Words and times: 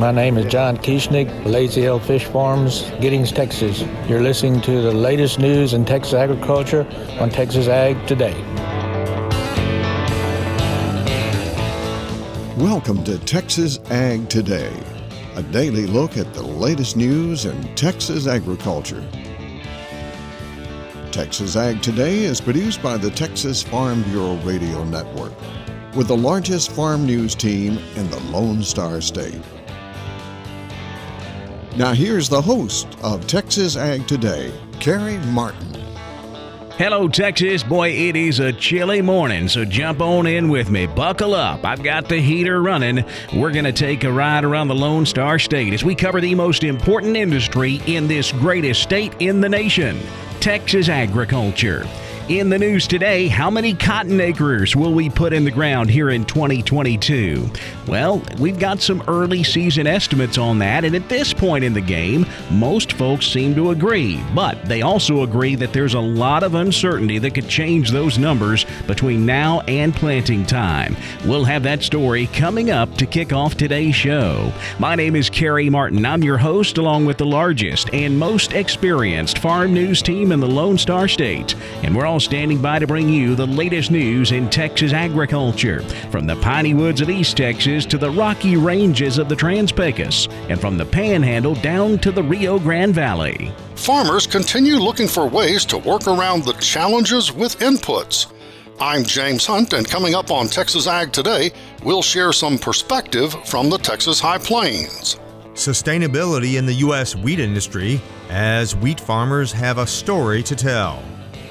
My 0.00 0.12
name 0.12 0.38
is 0.38 0.46
John 0.46 0.76
Kieschnick, 0.76 1.44
Lazy 1.44 1.82
Hill 1.82 1.98
Fish 1.98 2.24
Farms, 2.24 2.90
Giddings, 3.00 3.32
Texas. 3.32 3.82
You're 4.08 4.22
listening 4.22 4.60
to 4.62 4.80
the 4.80 4.92
latest 4.92 5.38
news 5.38 5.74
in 5.74 5.84
Texas 5.84 6.14
agriculture 6.14 6.86
on 7.18 7.30
Texas 7.30 7.66
Ag 7.66 8.06
Today. 8.06 8.34
Welcome 12.56 13.02
to 13.04 13.18
Texas 13.18 13.80
Ag 13.90 14.28
Today, 14.28 14.72
a 15.34 15.42
daily 15.42 15.86
look 15.86 16.16
at 16.16 16.32
the 16.32 16.42
latest 16.42 16.96
news 16.96 17.44
in 17.44 17.74
Texas 17.74 18.26
agriculture. 18.26 19.04
Texas 21.20 21.54
Ag 21.54 21.82
Today 21.82 22.20
is 22.20 22.40
produced 22.40 22.82
by 22.82 22.96
the 22.96 23.10
Texas 23.10 23.62
Farm 23.62 24.02
Bureau 24.04 24.36
Radio 24.36 24.82
Network, 24.84 25.34
with 25.94 26.08
the 26.08 26.16
largest 26.16 26.72
farm 26.72 27.04
news 27.04 27.34
team 27.34 27.76
in 27.96 28.08
the 28.08 28.18
Lone 28.30 28.62
Star 28.62 29.02
State. 29.02 29.42
Now, 31.76 31.92
here's 31.92 32.30
the 32.30 32.40
host 32.40 32.88
of 33.02 33.26
Texas 33.26 33.76
Ag 33.76 34.08
Today, 34.08 34.50
Carey 34.80 35.18
Martin. 35.26 35.74
Hello, 36.78 37.06
Texas. 37.06 37.62
Boy, 37.62 37.90
it 37.90 38.16
is 38.16 38.40
a 38.40 38.50
chilly 38.54 39.02
morning, 39.02 39.46
so 39.46 39.66
jump 39.66 40.00
on 40.00 40.26
in 40.26 40.48
with 40.48 40.70
me. 40.70 40.86
Buckle 40.86 41.34
up. 41.34 41.66
I've 41.66 41.82
got 41.82 42.08
the 42.08 42.18
heater 42.18 42.62
running. 42.62 43.04
We're 43.36 43.52
going 43.52 43.66
to 43.66 43.72
take 43.72 44.04
a 44.04 44.10
ride 44.10 44.44
around 44.44 44.68
the 44.68 44.74
Lone 44.74 45.04
Star 45.04 45.38
State 45.38 45.74
as 45.74 45.84
we 45.84 45.94
cover 45.94 46.22
the 46.22 46.34
most 46.34 46.64
important 46.64 47.14
industry 47.18 47.82
in 47.86 48.08
this 48.08 48.32
greatest 48.32 48.82
state 48.82 49.12
in 49.18 49.42
the 49.42 49.50
nation 49.50 50.00
Texas 50.40 50.88
agriculture. 50.88 51.86
In 52.30 52.48
the 52.48 52.60
news 52.60 52.86
today, 52.86 53.26
how 53.26 53.50
many 53.50 53.74
cotton 53.74 54.20
acres 54.20 54.76
will 54.76 54.94
we 54.94 55.10
put 55.10 55.32
in 55.32 55.42
the 55.42 55.50
ground 55.50 55.90
here 55.90 56.10
in 56.10 56.24
2022? 56.24 57.50
Well, 57.88 58.22
we've 58.38 58.56
got 58.56 58.80
some 58.80 59.02
early 59.08 59.42
season 59.42 59.88
estimates 59.88 60.38
on 60.38 60.60
that, 60.60 60.84
and 60.84 60.94
at 60.94 61.08
this 61.08 61.34
point 61.34 61.64
in 61.64 61.72
the 61.72 61.80
game, 61.80 62.24
most 62.48 62.92
folks 62.92 63.26
seem 63.26 63.56
to 63.56 63.72
agree. 63.72 64.22
But 64.32 64.64
they 64.66 64.82
also 64.82 65.24
agree 65.24 65.56
that 65.56 65.72
there's 65.72 65.94
a 65.94 66.00
lot 66.00 66.44
of 66.44 66.54
uncertainty 66.54 67.18
that 67.18 67.34
could 67.34 67.48
change 67.48 67.90
those 67.90 68.16
numbers 68.16 68.64
between 68.86 69.26
now 69.26 69.62
and 69.62 69.92
planting 69.92 70.46
time. 70.46 70.96
We'll 71.26 71.42
have 71.42 71.64
that 71.64 71.82
story 71.82 72.28
coming 72.28 72.70
up 72.70 72.94
to 72.98 73.06
kick 73.06 73.32
off 73.32 73.56
today's 73.56 73.96
show. 73.96 74.52
My 74.78 74.94
name 74.94 75.16
is 75.16 75.30
Carey 75.30 75.68
Martin. 75.68 76.06
I'm 76.06 76.22
your 76.22 76.38
host, 76.38 76.78
along 76.78 77.06
with 77.06 77.18
the 77.18 77.26
largest 77.26 77.92
and 77.92 78.16
most 78.16 78.52
experienced 78.52 79.38
farm 79.38 79.74
news 79.74 80.00
team 80.00 80.30
in 80.30 80.38
the 80.38 80.46
Lone 80.46 80.78
Star 80.78 81.08
State. 81.08 81.56
And 81.82 81.96
we're 81.96 82.06
all 82.06 82.19
standing 82.20 82.62
by 82.62 82.78
to 82.78 82.86
bring 82.86 83.08
you 83.08 83.34
the 83.34 83.46
latest 83.46 83.90
news 83.90 84.32
in 84.32 84.48
Texas 84.48 84.92
agriculture, 84.92 85.82
from 86.10 86.26
the 86.26 86.36
piney 86.36 86.74
woods 86.74 87.00
of 87.00 87.10
East 87.10 87.36
Texas 87.36 87.84
to 87.86 87.98
the 87.98 88.10
rocky 88.10 88.56
ranges 88.56 89.18
of 89.18 89.28
the 89.28 89.36
Trans 89.36 89.72
Pecos, 89.72 90.28
and 90.48 90.60
from 90.60 90.76
the 90.78 90.84
Panhandle 90.84 91.54
down 91.56 91.98
to 91.98 92.12
the 92.12 92.22
Rio 92.22 92.58
Grande 92.58 92.94
Valley. 92.94 93.52
Farmers 93.74 94.26
continue 94.26 94.76
looking 94.76 95.08
for 95.08 95.26
ways 95.26 95.64
to 95.64 95.78
work 95.78 96.06
around 96.06 96.44
the 96.44 96.52
challenges 96.54 97.32
with 97.32 97.58
inputs. 97.58 98.32
I'm 98.78 99.04
James 99.04 99.44
Hunt, 99.44 99.72
and 99.72 99.86
coming 99.86 100.14
up 100.14 100.30
on 100.30 100.48
Texas 100.48 100.86
Ag 100.86 101.12
Today, 101.12 101.50
we'll 101.82 102.02
share 102.02 102.32
some 102.32 102.56
perspective 102.56 103.34
from 103.46 103.68
the 103.68 103.78
Texas 103.78 104.20
High 104.20 104.38
Plains. 104.38 105.18
Sustainability 105.54 106.56
in 106.56 106.64
the 106.64 106.72
U.S. 106.74 107.14
wheat 107.14 107.40
industry, 107.40 108.00
as 108.30 108.74
wheat 108.76 108.98
farmers 108.98 109.52
have 109.52 109.76
a 109.76 109.86
story 109.86 110.42
to 110.44 110.56
tell. 110.56 111.02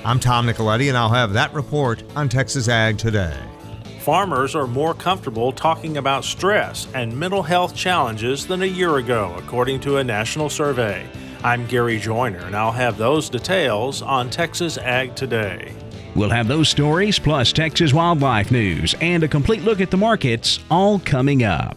I'm 0.06 0.20
Tom 0.20 0.48
Nicoletti, 0.48 0.88
and 0.88 0.98
I'll 0.98 1.10
have 1.10 1.34
that 1.34 1.54
report 1.54 2.04
on 2.16 2.30
Texas 2.30 2.70
Ag 2.70 2.98
Today. 2.98 3.38
Farmers 4.00 4.56
are 4.56 4.66
more 4.66 4.94
comfortable 4.94 5.52
talking 5.52 5.98
about 5.98 6.24
stress 6.24 6.88
and 6.94 7.16
mental 7.18 7.44
health 7.44 7.76
challenges 7.76 8.48
than 8.48 8.62
a 8.62 8.66
year 8.66 8.96
ago, 8.98 9.36
according 9.38 9.82
to 9.82 9.98
a 9.98 10.04
national 10.04 10.50
survey. 10.50 11.06
I'm 11.44 11.68
Gary 11.68 12.00
Joyner, 12.00 12.40
and 12.40 12.56
I'll 12.56 12.72
have 12.72 12.98
those 12.98 13.30
details 13.30 14.02
on 14.02 14.30
Texas 14.30 14.78
Ag 14.78 15.16
Today. 15.16 15.74
We'll 16.16 16.30
have 16.30 16.48
those 16.48 16.70
stories 16.70 17.20
plus 17.20 17.52
Texas 17.52 17.94
wildlife 17.94 18.52
news 18.52 18.96
and 19.02 19.24
a 19.24 19.28
complete 19.28 19.64
look 19.64 19.82
at 19.82 19.92
the 19.92 19.98
markets 19.98 20.60
all 20.72 21.00
coming 21.00 21.44
up. 21.44 21.76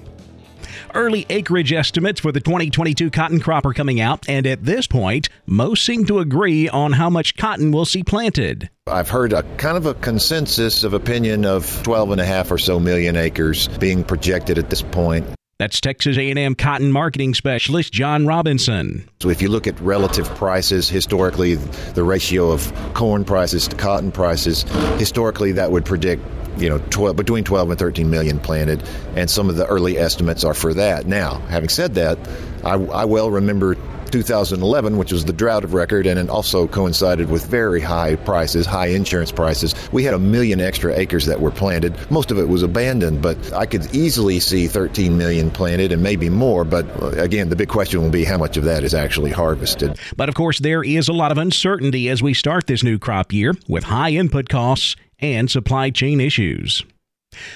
Early 0.95 1.25
acreage 1.31 1.73
estimates 1.73 2.21
for 2.21 2.33
the 2.33 2.41
2022 2.41 3.11
cotton 3.11 3.41
crop 3.41 3.65
are 3.65 3.73
coming 3.73 3.99
out, 3.99 4.29
and 4.29 4.47
at 4.47 4.65
this 4.65 4.87
point, 4.87 5.31
most 5.47 5.87
seem 5.87 6.05
to 6.05 6.19
agree 6.19 6.69
on 6.69 6.93
how 6.93 7.09
much 7.09 7.35
cotton 7.35 7.73
we'll 7.73 7.87
see 7.87 8.05
planted. 8.05 8.69
I've 8.87 9.09
heard 9.09 9.33
a 9.33 9.43
kind 9.57 9.79
of 9.79 9.87
a 9.87 9.95
consensus 9.95 10.85
of 10.85 10.93
opinion 10.93 11.47
of 11.47 11.83
12 11.83 12.11
and 12.11 12.21
a 12.21 12.27
half 12.27 12.51
or 12.51 12.59
so 12.59 12.79
million 12.79 13.17
acres 13.17 13.69
being 13.79 14.05
projected 14.05 14.59
at 14.59 14.69
this 14.69 14.83
point. 14.83 15.27
That's 15.59 15.81
Texas 15.81 16.19
A&M 16.19 16.57
cotton 16.57 16.93
marketing 16.93 17.33
specialist 17.35 17.93
John 17.93 18.27
Robinson. 18.27 19.09
So 19.21 19.31
if 19.31 19.41
you 19.41 19.49
look 19.49 19.67
at 19.67 19.81
relative 19.81 20.27
prices 20.35 20.91
historically, 20.91 21.55
the 21.95 22.05
ratio 22.05 22.51
of 22.51 22.71
corn 22.93 23.25
prices 23.25 23.67
to 23.69 23.77
cotton 23.77 24.13
prices, 24.13 24.65
historically 24.99 25.53
that 25.53 25.71
would 25.71 25.87
predict 25.87 26.23
you 26.57 26.69
know 26.69 26.79
12, 26.91 27.17
between 27.17 27.45
12 27.45 27.71
and 27.71 27.79
13 27.79 28.11
million 28.11 28.39
planted, 28.39 28.83
and 29.17 29.31
some 29.31 29.49
of 29.49 29.57
the 29.57 29.67
early 29.67 29.99
estimates 29.99 30.45
are 30.45 30.55
for 30.55 30.75
that. 30.75 31.07
Now, 31.07 31.39
having 31.49 31.69
said 31.69 31.95
that, 31.95 32.19
I, 32.65 32.75
I 32.75 33.05
well 33.05 33.31
remember 33.31 33.77
2011, 34.13 34.99
which 34.99 35.11
was 35.11 35.25
the 35.25 35.33
drought 35.33 35.65
of 35.65 35.75
record, 35.75 36.07
and 36.07 36.19
it 36.19 36.29
also 36.29 36.69
coincided 36.69 37.31
with 37.31 37.47
very 37.47 37.81
high 37.81 38.15
prices, 38.17 38.67
high 38.67 38.89
insurance 38.89 39.33
prices. 39.33 39.75
We 39.91 40.05
had 40.05 40.15
a 40.15 40.19
million 40.19 40.61
extra 40.61 40.95
acres 40.95 41.27
that 41.27 41.41
were 41.41 41.51
planted. 41.51 41.97
Most 42.11 42.31
of 42.31 42.39
it 42.39 42.49
was 42.49 42.63
abandoned, 42.63 43.23
but 43.23 43.53
I 43.55 43.67
could 43.67 43.95
easily 43.95 44.39
see 44.39 44.69
13 44.69 45.17
million 45.17 45.51
planted 45.51 45.93
and 45.93 46.03
maybe 46.03 46.29
more. 46.29 46.65
But 46.65 46.87
uh, 47.03 47.09
again, 47.13 47.49
the 47.49 47.57
big 47.57 47.71
question 47.71 48.03
will 48.03 48.11
be 48.11 48.25
how 48.25 48.39
much 48.39 48.57
of 48.57 48.65
that 48.65 48.85
is 48.85 48.95
actually 48.95 49.31
harvested. 49.31 49.99
But 50.17 50.29
of 50.29 50.35
course, 50.35 50.61
there 50.61 50.85
is 50.85 51.09
a 51.09 51.13
lot 51.15 51.33
of 51.33 51.39
uncertainty 51.39 52.09
as 52.11 52.23
we 52.23 52.35
start 52.35 52.67
this 52.67 52.85
new 52.85 52.99
crop 52.99 53.33
year 53.33 53.55
with 53.67 53.85
high 53.85 54.11
input 54.11 54.49
costs 54.49 54.95
and 55.19 55.51
supply 55.51 55.91
chain 55.91 56.21
issues. 56.21 56.85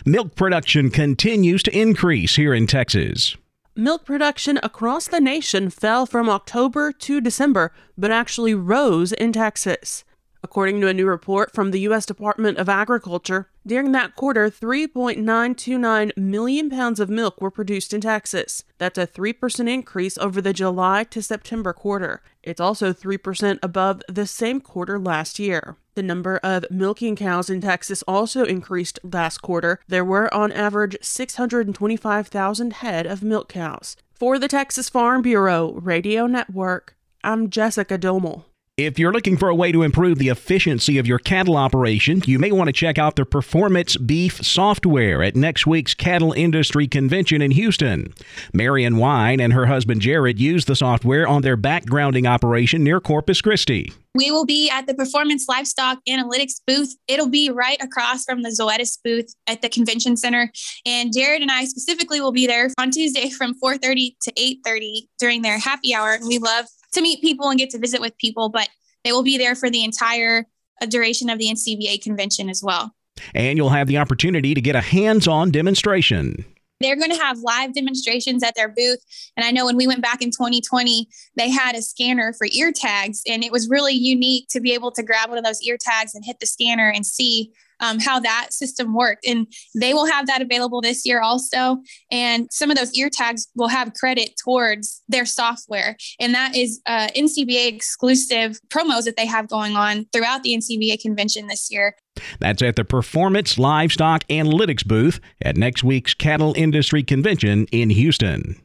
Milk 0.07 0.35
production 0.35 0.89
continues 0.91 1.63
to 1.65 1.79
increase 1.79 2.37
here 2.37 2.55
in 2.55 2.67
Texas. 2.67 3.37
Milk 3.79 4.07
production 4.07 4.59
across 4.63 5.07
the 5.07 5.21
nation 5.21 5.69
fell 5.69 6.07
from 6.07 6.31
October 6.31 6.93
to 6.93 7.21
December, 7.21 7.75
but 7.99 8.11
actually 8.11 8.55
rose 8.55 9.13
in 9.13 9.35
Texas. 9.35 10.03
According 10.43 10.81
to 10.81 10.89
a 10.89 10.95
new 10.95 11.07
report 11.07 11.53
from 11.53 11.73
the 11.73 11.81
U.S. 11.81 12.07
Department 12.07 12.57
of 12.57 12.71
Agriculture, 12.71 13.51
during 13.67 13.93
that 13.93 14.15
quarter, 14.15 14.49
3.929 14.49 16.17
million 16.17 16.71
pounds 16.71 17.01
of 17.01 17.11
milk 17.11 17.41
were 17.41 17.51
produced 17.51 17.93
in 17.93 18.01
Texas. 18.01 18.65
That's 18.79 18.99
a 18.99 19.07
3% 19.07 19.69
increase 19.69 20.17
over 20.19 20.41
the 20.41 20.53
July 20.53 21.05
to 21.05 21.23
September 21.23 21.73
quarter. 21.73 22.23
It's 22.43 22.61
also 22.61 22.93
3% 22.93 23.59
above 23.63 24.03
the 24.09 24.27
same 24.27 24.61
quarter 24.61 24.99
last 24.99 25.39
year. 25.39 25.77
The 25.95 26.03
number 26.03 26.39
of 26.43 26.67
milking 26.71 27.17
cows 27.17 27.51
in 27.51 27.61
Texas 27.61 28.05
also 28.07 28.45
increased 28.45 29.01
last 29.03 29.39
quarter. 29.39 29.81
There 29.89 30.05
were, 30.05 30.33
on 30.33 30.53
average, 30.53 30.97
625,000 31.01 32.73
head 32.75 33.07
of 33.07 33.23
milk 33.23 33.49
cows. 33.49 33.97
For 34.15 34.39
the 34.39 34.49
Texas 34.49 34.89
Farm 34.89 35.23
Bureau 35.23 35.73
Radio 35.73 36.27
Network, 36.27 36.97
I'm 37.25 37.51
Jessica 37.51 37.99
Domel. 37.99 38.45
If 38.79 38.99
you're 38.99 39.11
looking 39.11 39.39
for 39.39 39.49
a 39.49 39.55
way 39.55 39.73
to 39.73 39.83
improve 39.83 40.19
the 40.19 40.29
efficiency 40.29 40.99
of 40.99 41.07
your 41.07 41.19
cattle 41.19 41.57
operation, 41.57 42.23
you 42.27 42.39
may 42.39 42.53
want 42.53 42.69
to 42.69 42.75
check 42.75 42.99
out 42.99 43.17
the 43.17 43.25
Performance 43.25 43.97
Beef 43.97 44.45
software 44.45 45.23
at 45.23 45.35
next 45.35 45.67
week's 45.67 45.95
Cattle 45.95 46.35
Industry 46.35 46.87
Convention 46.87 47.41
in 47.41 47.53
Houston. 47.53 48.13
Marion 48.53 48.99
Wine 48.99 49.41
and 49.41 49.55
her 49.55 49.65
husband 49.65 50.03
Jared 50.03 50.39
use 50.39 50.67
the 50.67 50.77
software 50.77 51.27
on 51.27 51.41
their 51.41 51.57
backgrounding 51.57 52.29
operation 52.29 52.85
near 52.85 53.01
Corpus 53.01 53.41
Christi. 53.41 53.95
We 54.15 54.31
will 54.31 54.45
be 54.45 54.69
at 54.69 54.87
the 54.87 54.95
Performance 54.95 55.47
Livestock 55.49 55.99
Analytics 56.07 56.61
booth. 56.67 56.97
It'll 57.09 57.31
be 57.31 57.49
right 57.49 57.83
across 57.83 58.25
from 58.25 58.43
the 58.43 58.51
Zoetis 58.51 58.99
booth 59.03 59.35
at 59.47 59.63
the 59.63 59.71
convention 59.71 60.19
center. 60.19 60.53
And 60.85 61.15
Jared 61.15 61.41
and 61.41 61.51
I 61.51 61.65
specifically 61.65 62.21
will 62.21 62.33
be 62.33 62.47
there 62.47 62.71
on 62.79 62.91
Tuesday 62.91 63.31
from 63.31 63.55
4:30 63.55 64.17
to 64.23 64.33
8:30 64.37 65.09
during 65.19 65.41
their 65.41 65.59
happy 65.59 65.95
hour. 65.95 66.19
We 66.27 66.39
love 66.39 66.67
to 66.97 67.03
meet 67.03 67.21
people 67.21 67.49
and 67.49 67.59
get 67.59 67.71
to 67.71 67.79
visit 67.79 68.01
with 68.01 68.17
people, 68.19 68.49
but 68.49 68.69
they 69.05 69.13
will 69.13 69.23
be 69.23 69.39
there 69.39 69.55
for 69.55 69.71
the 69.71 69.85
entire 69.85 70.47
uh, 70.83 70.87
duration 70.87 71.31
of 71.31 71.39
the 71.39 71.47
NCBA 71.47 72.03
convention 72.03 72.51
as 72.51 72.63
well. 72.63 72.95
And 73.35 73.57
you'll 73.57 73.71
have 73.71 73.87
the 73.87 73.99
opportunity 73.99 74.55
to 74.55 74.61
get 74.61 74.77
a 74.77 74.81
hands 74.81 75.27
on 75.27 75.51
demonstration. 75.51 76.45
They're 76.81 76.97
going 76.97 77.11
to 77.11 77.17
have 77.17 77.39
live 77.39 77.73
demonstrations 77.73 78.43
at 78.43 78.55
their 78.55 78.69
booth. 78.69 78.99
And 79.37 79.47
I 79.47 79.51
know 79.51 79.65
when 79.65 79.77
we 79.77 79.87
went 79.87 80.03
back 80.03 80.21
in 80.21 80.31
2020, 80.31 81.09
they 81.37 81.49
had 81.49 81.75
a 81.75 81.81
scanner 81.81 82.35
for 82.35 82.47
ear 82.53 82.73
tags, 82.73 83.23
and 83.27 83.43
it 83.43 83.53
was 83.53 83.71
really 83.71 83.95
unique 83.95 84.49
to 84.51 84.61
be 84.61 84.75
able 84.75 84.91
to 84.93 85.03
grab 85.03 85.31
one 85.31 85.39
of 85.39 85.45
those 85.45 85.63
ear 85.63 85.79
tags 85.81 86.15
and 86.15 86.25
hit 86.25 86.39
the 86.41 86.47
scanner 86.47 86.91
and 86.91 87.07
see 87.07 87.53
um, 87.81 87.99
how 87.99 88.21
that 88.21 88.53
system 88.53 88.95
worked. 88.95 89.27
And 89.27 89.47
they 89.75 89.95
will 89.95 90.07
have 90.07 90.27
that 90.27 90.43
available 90.43 90.81
this 90.81 91.07
year 91.07 91.21
also. 91.21 91.79
And 92.11 92.49
some 92.51 92.71
of 92.71 92.77
those 92.77 92.95
ear 92.95 93.11
tags 93.11 93.47
will 93.55 93.69
have 93.69 93.95
credit 93.95 94.35
towards 94.43 95.03
their 95.09 95.27
software. 95.27 95.97
And 96.21 96.35
that 96.35 96.57
is 96.57 96.81
uh, 96.87 97.09
NCBA 97.17 97.69
exclusive 97.69 98.59
promos 98.69 99.05
that 99.05 99.17
they 99.17 99.27
have 99.27 99.49
going 99.49 99.77
on 99.77 100.07
throughout 100.13 100.43
the 100.43 100.57
NCBA 100.57 101.01
convention 101.01 101.47
this 101.47 101.71
year. 101.71 101.97
That's 102.41 102.63
at 102.63 102.77
the 102.77 102.85
Performance 102.85 103.59
Livestock 103.59 104.25
Analytics 104.29 104.87
booth 104.87 105.21
at 105.43 105.57
next 105.57 105.85
week's 105.85 106.15
Cattle 106.15 106.55
Industry 106.57 107.03
Convention 107.03 107.67
in 107.73 107.91
Houston. 107.91 108.61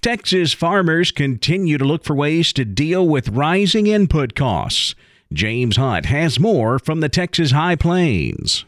Texas 0.00 0.52
farmers 0.52 1.10
continue 1.10 1.78
to 1.78 1.84
look 1.84 2.04
for 2.04 2.14
ways 2.14 2.52
to 2.52 2.64
deal 2.64 3.06
with 3.06 3.28
rising 3.28 3.86
input 3.86 4.34
costs. 4.34 4.94
James 5.32 5.76
Hunt 5.76 6.06
has 6.06 6.38
more 6.38 6.78
from 6.78 7.00
the 7.00 7.08
Texas 7.08 7.52
High 7.52 7.76
Plains. 7.76 8.64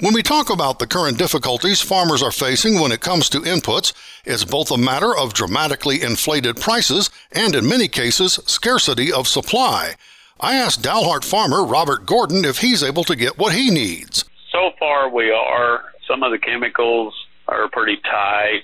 When 0.00 0.14
we 0.14 0.22
talk 0.22 0.50
about 0.50 0.78
the 0.78 0.86
current 0.86 1.18
difficulties 1.18 1.80
farmers 1.80 2.22
are 2.22 2.32
facing 2.32 2.80
when 2.80 2.92
it 2.92 3.00
comes 3.00 3.28
to 3.30 3.40
inputs, 3.40 3.92
it's 4.24 4.44
both 4.44 4.70
a 4.70 4.76
matter 4.76 5.16
of 5.16 5.34
dramatically 5.34 6.02
inflated 6.02 6.56
prices 6.56 7.10
and, 7.32 7.54
in 7.54 7.68
many 7.68 7.88
cases, 7.88 8.40
scarcity 8.46 9.12
of 9.12 9.28
supply. 9.28 9.94
I 10.40 10.56
asked 10.56 10.82
Dalhart 10.82 11.24
farmer 11.24 11.64
Robert 11.64 12.06
Gordon 12.06 12.44
if 12.44 12.58
he's 12.58 12.82
able 12.82 13.04
to 13.04 13.14
get 13.16 13.38
what 13.38 13.54
he 13.54 13.70
needs. 13.70 14.24
So 14.50 14.72
far, 14.78 15.08
we 15.08 15.30
are. 15.30 15.84
Some 16.08 16.22
of 16.22 16.32
the 16.32 16.38
chemicals 16.38 17.14
are 17.46 17.68
pretty 17.68 17.96
tight. 17.98 18.62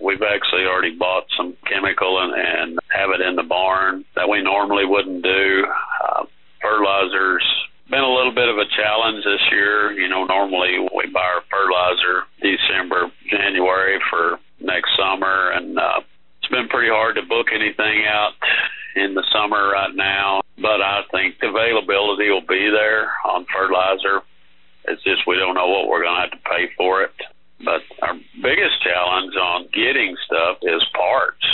We've 0.00 0.22
actually 0.22 0.64
already 0.64 0.96
bought 0.96 1.26
some 1.36 1.56
chemical 1.66 2.20
and, 2.20 2.34
and 2.34 2.78
have 2.88 3.10
it 3.10 3.20
in 3.20 3.36
the 3.36 3.44
barn 3.44 4.04
that 4.16 4.28
we 4.28 4.42
normally 4.42 4.84
wouldn't 4.84 5.22
do. 5.22 5.64
Uh, 6.04 6.24
fertilizers 6.62 7.44
been 7.92 8.00
a 8.00 8.08
little 8.08 8.32
bit 8.32 8.48
of 8.48 8.56
a 8.56 8.64
challenge 8.72 9.22
this 9.22 9.44
year. 9.52 9.92
You 9.92 10.08
know, 10.08 10.24
normally 10.24 10.80
we 10.80 11.12
buy 11.12 11.20
our 11.20 11.44
fertilizer 11.52 12.24
December, 12.40 13.12
January 13.28 14.00
for 14.08 14.40
next 14.60 14.96
summer, 14.96 15.52
and 15.52 15.78
uh, 15.78 16.00
it's 16.40 16.50
been 16.50 16.68
pretty 16.68 16.88
hard 16.88 17.16
to 17.16 17.22
book 17.22 17.48
anything 17.52 18.08
out 18.08 18.32
in 18.96 19.12
the 19.12 19.24
summer 19.30 19.76
right 19.76 19.94
now. 19.94 20.40
But 20.56 20.80
I 20.80 21.02
think 21.12 21.36
the 21.40 21.48
availability 21.48 22.30
will 22.30 22.46
be 22.48 22.70
there 22.72 23.12
on 23.28 23.44
fertilizer. 23.52 24.22
It's 24.88 25.02
just 25.04 25.26
we 25.26 25.36
don't 25.36 25.54
know 25.54 25.68
what 25.68 25.88
we're 25.88 26.02
going 26.02 26.16
to 26.16 26.20
have 26.22 26.32
to 26.32 26.48
pay 26.48 26.72
for 26.76 27.02
it. 27.02 27.12
But 27.62 27.82
our 28.00 28.14
biggest 28.42 28.82
challenge 28.82 29.36
on 29.36 29.68
getting 29.72 30.16
stuff 30.24 30.58
is 30.62 30.82
parts. 30.96 31.44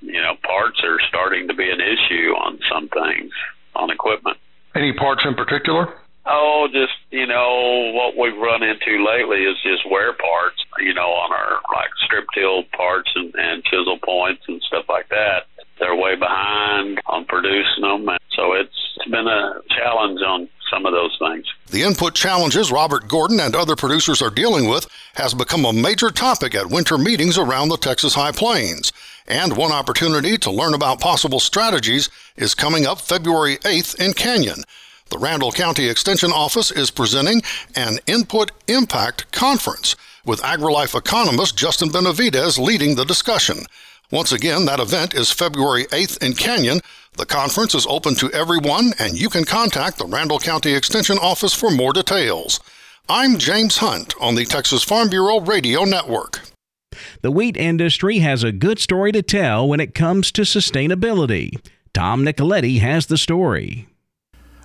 You 0.00 0.20
know, 0.20 0.34
parts 0.42 0.80
are 0.82 0.98
starting 1.08 1.46
to 1.48 1.54
be 1.54 1.68
an 1.70 1.80
issue 1.80 2.32
on 2.32 2.58
some 2.72 2.88
things 2.88 3.32
on 3.76 3.90
equipment. 3.90 4.38
Any 4.74 4.92
parts 4.92 5.22
in 5.24 5.34
particular? 5.34 5.94
Oh, 6.26 6.66
just 6.72 6.94
you 7.10 7.26
know 7.26 7.92
what 7.92 8.16
we've 8.16 8.36
run 8.36 8.62
into 8.62 9.04
lately 9.04 9.44
is 9.44 9.56
just 9.62 9.88
wear 9.90 10.12
parts. 10.14 10.56
You 10.80 10.94
know, 10.94 11.10
on 11.12 11.32
our 11.32 11.60
like 11.74 11.90
strip 12.04 12.24
till 12.34 12.64
parts 12.76 13.10
and, 13.14 13.32
and 13.36 13.62
chisel 13.64 13.98
points 14.02 14.42
and 14.48 14.60
stuff 14.62 14.86
like 14.88 15.08
that. 15.10 15.46
They're 15.78 15.94
way 15.94 16.16
behind 16.16 17.00
on 17.06 17.24
producing 17.26 17.82
them, 17.82 18.08
and 18.08 18.18
so 18.34 18.54
it's 18.54 18.98
been 19.10 19.26
a 19.26 19.60
challenge 19.76 20.20
on 20.22 20.48
some 20.72 20.86
of 20.86 20.92
those 20.92 21.16
things. 21.18 21.44
The 21.70 21.73
input 21.84 22.14
challenges 22.14 22.72
Robert 22.72 23.08
Gordon 23.08 23.38
and 23.38 23.54
other 23.54 23.76
producers 23.76 24.22
are 24.22 24.30
dealing 24.30 24.68
with 24.68 24.88
has 25.16 25.34
become 25.34 25.66
a 25.66 25.72
major 25.72 26.10
topic 26.10 26.54
at 26.54 26.70
winter 26.70 26.96
meetings 26.96 27.36
around 27.36 27.68
the 27.68 27.76
Texas 27.76 28.14
High 28.14 28.32
Plains. 28.32 28.90
And 29.26 29.54
one 29.56 29.70
opportunity 29.70 30.38
to 30.38 30.50
learn 30.50 30.72
about 30.72 31.00
possible 31.00 31.40
strategies 31.40 32.08
is 32.36 32.54
coming 32.54 32.86
up 32.86 33.02
February 33.02 33.58
8th 33.58 34.00
in 34.00 34.14
Canyon. 34.14 34.64
The 35.10 35.18
Randall 35.18 35.52
County 35.52 35.88
Extension 35.88 36.30
Office 36.32 36.70
is 36.70 36.90
presenting 36.90 37.42
an 37.76 37.98
Input 38.06 38.50
Impact 38.66 39.30
Conference 39.30 39.94
with 40.24 40.40
AgriLife 40.40 40.96
economist 40.96 41.56
Justin 41.56 41.90
Benavidez 41.90 42.58
leading 42.58 42.94
the 42.94 43.04
discussion. 43.04 43.66
Once 44.10 44.32
again, 44.32 44.66
that 44.66 44.80
event 44.80 45.14
is 45.14 45.30
February 45.30 45.84
8th 45.86 46.22
in 46.22 46.34
Canyon. 46.34 46.80
The 47.16 47.24
conference 47.24 47.74
is 47.74 47.86
open 47.86 48.14
to 48.16 48.30
everyone, 48.32 48.92
and 48.98 49.18
you 49.18 49.30
can 49.30 49.44
contact 49.44 49.96
the 49.96 50.04
Randall 50.04 50.38
County 50.38 50.74
Extension 50.74 51.16
Office 51.18 51.54
for 51.54 51.70
more 51.70 51.92
details. 51.94 52.60
I'm 53.08 53.38
James 53.38 53.78
Hunt 53.78 54.14
on 54.20 54.34
the 54.34 54.44
Texas 54.44 54.82
Farm 54.82 55.08
Bureau 55.08 55.40
Radio 55.40 55.84
Network. 55.84 56.40
The 57.22 57.30
wheat 57.30 57.56
industry 57.56 58.18
has 58.18 58.44
a 58.44 58.52
good 58.52 58.78
story 58.78 59.10
to 59.12 59.22
tell 59.22 59.66
when 59.66 59.80
it 59.80 59.94
comes 59.94 60.30
to 60.32 60.42
sustainability. 60.42 61.58
Tom 61.94 62.24
Nicoletti 62.24 62.80
has 62.80 63.06
the 63.06 63.18
story. 63.18 63.88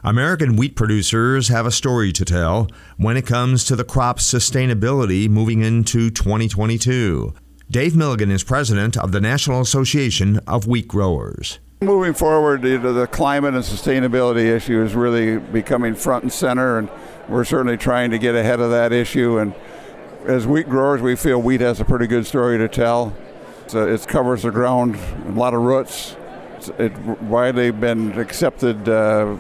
American 0.03 0.57
wheat 0.57 0.75
producers 0.75 1.47
have 1.47 1.65
a 1.65 1.71
story 1.71 2.12
to 2.12 2.25
tell 2.25 2.68
when 2.97 3.15
it 3.15 3.25
comes 3.25 3.63
to 3.65 3.75
the 3.75 3.83
crop's 3.85 4.31
sustainability 4.31 5.30
moving 5.30 5.62
into 5.62 6.09
2022. 6.09 7.33
Dave 7.71 7.95
Milligan 7.95 8.31
is 8.31 8.44
president 8.44 8.98
of 8.98 9.12
the 9.12 9.21
National 9.21 9.62
Association 9.62 10.39
of 10.48 10.66
Wheat 10.66 10.88
Growers. 10.88 11.60
Moving 11.81 12.16
forward, 12.16 12.63
the 12.63 13.07
climate 13.12 13.54
and 13.54 13.63
sustainability 13.63 14.45
issue 14.45 14.81
is 14.81 14.95
really 14.95 15.38
becoming 15.38 15.94
front 15.94 16.24
and 16.24 16.33
center, 16.33 16.80
and 16.80 16.89
we're 17.27 17.44
certainly 17.44 17.77
trying 17.77 18.10
to 18.10 18.18
get 18.18 18.33
ahead 18.33 18.60
of 18.60 18.71
that 18.71 18.92
issue. 18.92 19.38
And 19.38 19.54
as 20.25 20.48
wheat 20.48 20.68
growers, 20.68 21.04
we 21.04 21.16
feel 21.16 21.39
wheat 21.44 21.62
has 21.62 21.80
a 21.80 21.86
pretty 21.86 22.07
good 22.07 22.25
story 22.25 22.57
to 22.57 22.68
tell. 22.68 23.16
it 23.71 24.07
covers 24.07 24.42
the 24.42 24.50
ground, 24.50 24.98
a 25.27 25.31
lot 25.33 25.54
of 25.54 25.62
roots. 25.62 26.16
It's 26.57 26.69
it 26.69 26.98
widely 27.21 27.69
been 27.69 28.13
accepted 28.13 28.89
uh, 28.89 29.38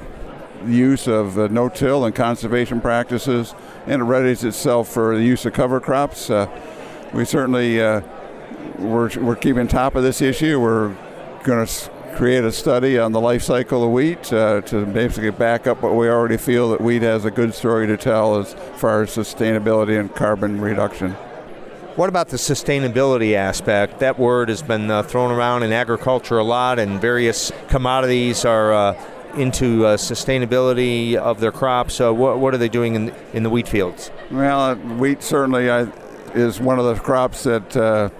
use 0.67 1.07
of 1.07 1.39
uh, 1.39 1.47
no-till 1.47 2.05
and 2.05 2.13
conservation 2.13 2.79
practices, 2.79 3.55
and 3.87 4.03
it 4.03 4.05
readies 4.05 4.43
itself 4.43 4.87
for 4.87 5.17
the 5.17 5.23
use 5.23 5.47
of 5.47 5.53
cover 5.53 5.79
crops. 5.79 6.29
Uh, 6.29 6.47
we 7.11 7.25
certainly 7.25 7.81
uh, 7.81 8.01
we're, 8.79 9.09
we're 9.19 9.35
keeping 9.35 9.67
top 9.67 9.95
of 9.95 10.03
this 10.03 10.21
issue. 10.21 10.59
We're 10.59 10.95
going 11.43 11.65
to 11.65 11.91
create 12.15 12.43
a 12.43 12.51
study 12.51 12.97
on 12.97 13.11
the 13.11 13.21
life 13.21 13.43
cycle 13.43 13.83
of 13.83 13.91
wheat 13.91 14.31
uh, 14.33 14.61
to 14.61 14.85
basically 14.85 15.31
back 15.31 15.67
up 15.67 15.81
what 15.81 15.95
we 15.95 16.09
already 16.09 16.37
feel 16.37 16.71
that 16.71 16.81
wheat 16.81 17.01
has 17.01 17.25
a 17.25 17.31
good 17.31 17.53
story 17.53 17.87
to 17.87 17.97
tell 17.97 18.37
as 18.37 18.53
far 18.75 19.03
as 19.03 19.09
sustainability 19.09 19.99
and 19.99 20.13
carbon 20.15 20.59
reduction. 20.59 21.11
What 21.95 22.09
about 22.09 22.29
the 22.29 22.37
sustainability 22.37 23.33
aspect? 23.33 23.99
That 23.99 24.17
word 24.17 24.49
has 24.49 24.61
been 24.61 24.89
uh, 24.89 25.03
thrown 25.03 25.31
around 25.31 25.63
in 25.63 25.73
agriculture 25.73 26.37
a 26.37 26.43
lot, 26.43 26.79
and 26.79 26.99
various 27.01 27.51
commodities 27.67 28.45
are 28.45 28.73
uh, 28.73 29.05
into 29.35 29.85
uh, 29.85 29.97
sustainability 29.97 31.15
of 31.15 31.39
their 31.39 31.51
crops. 31.51 31.99
Uh, 31.99 32.13
what, 32.13 32.39
what, 32.39 32.53
are 32.53 32.57
they 32.57 32.69
doing 32.69 32.95
in, 32.95 33.13
in 33.33 33.43
the 33.43 33.49
wheat 33.49 33.67
fields? 33.67 34.11
Well, 34.31 34.61
uh, 34.61 34.75
wheat 34.75 35.21
certainly 35.23 35.69
uh, 35.69 35.87
is 36.33 36.59
one 36.59 36.79
of 36.79 36.85
the 36.85 36.95
crops 36.95 37.43
that 37.43 38.11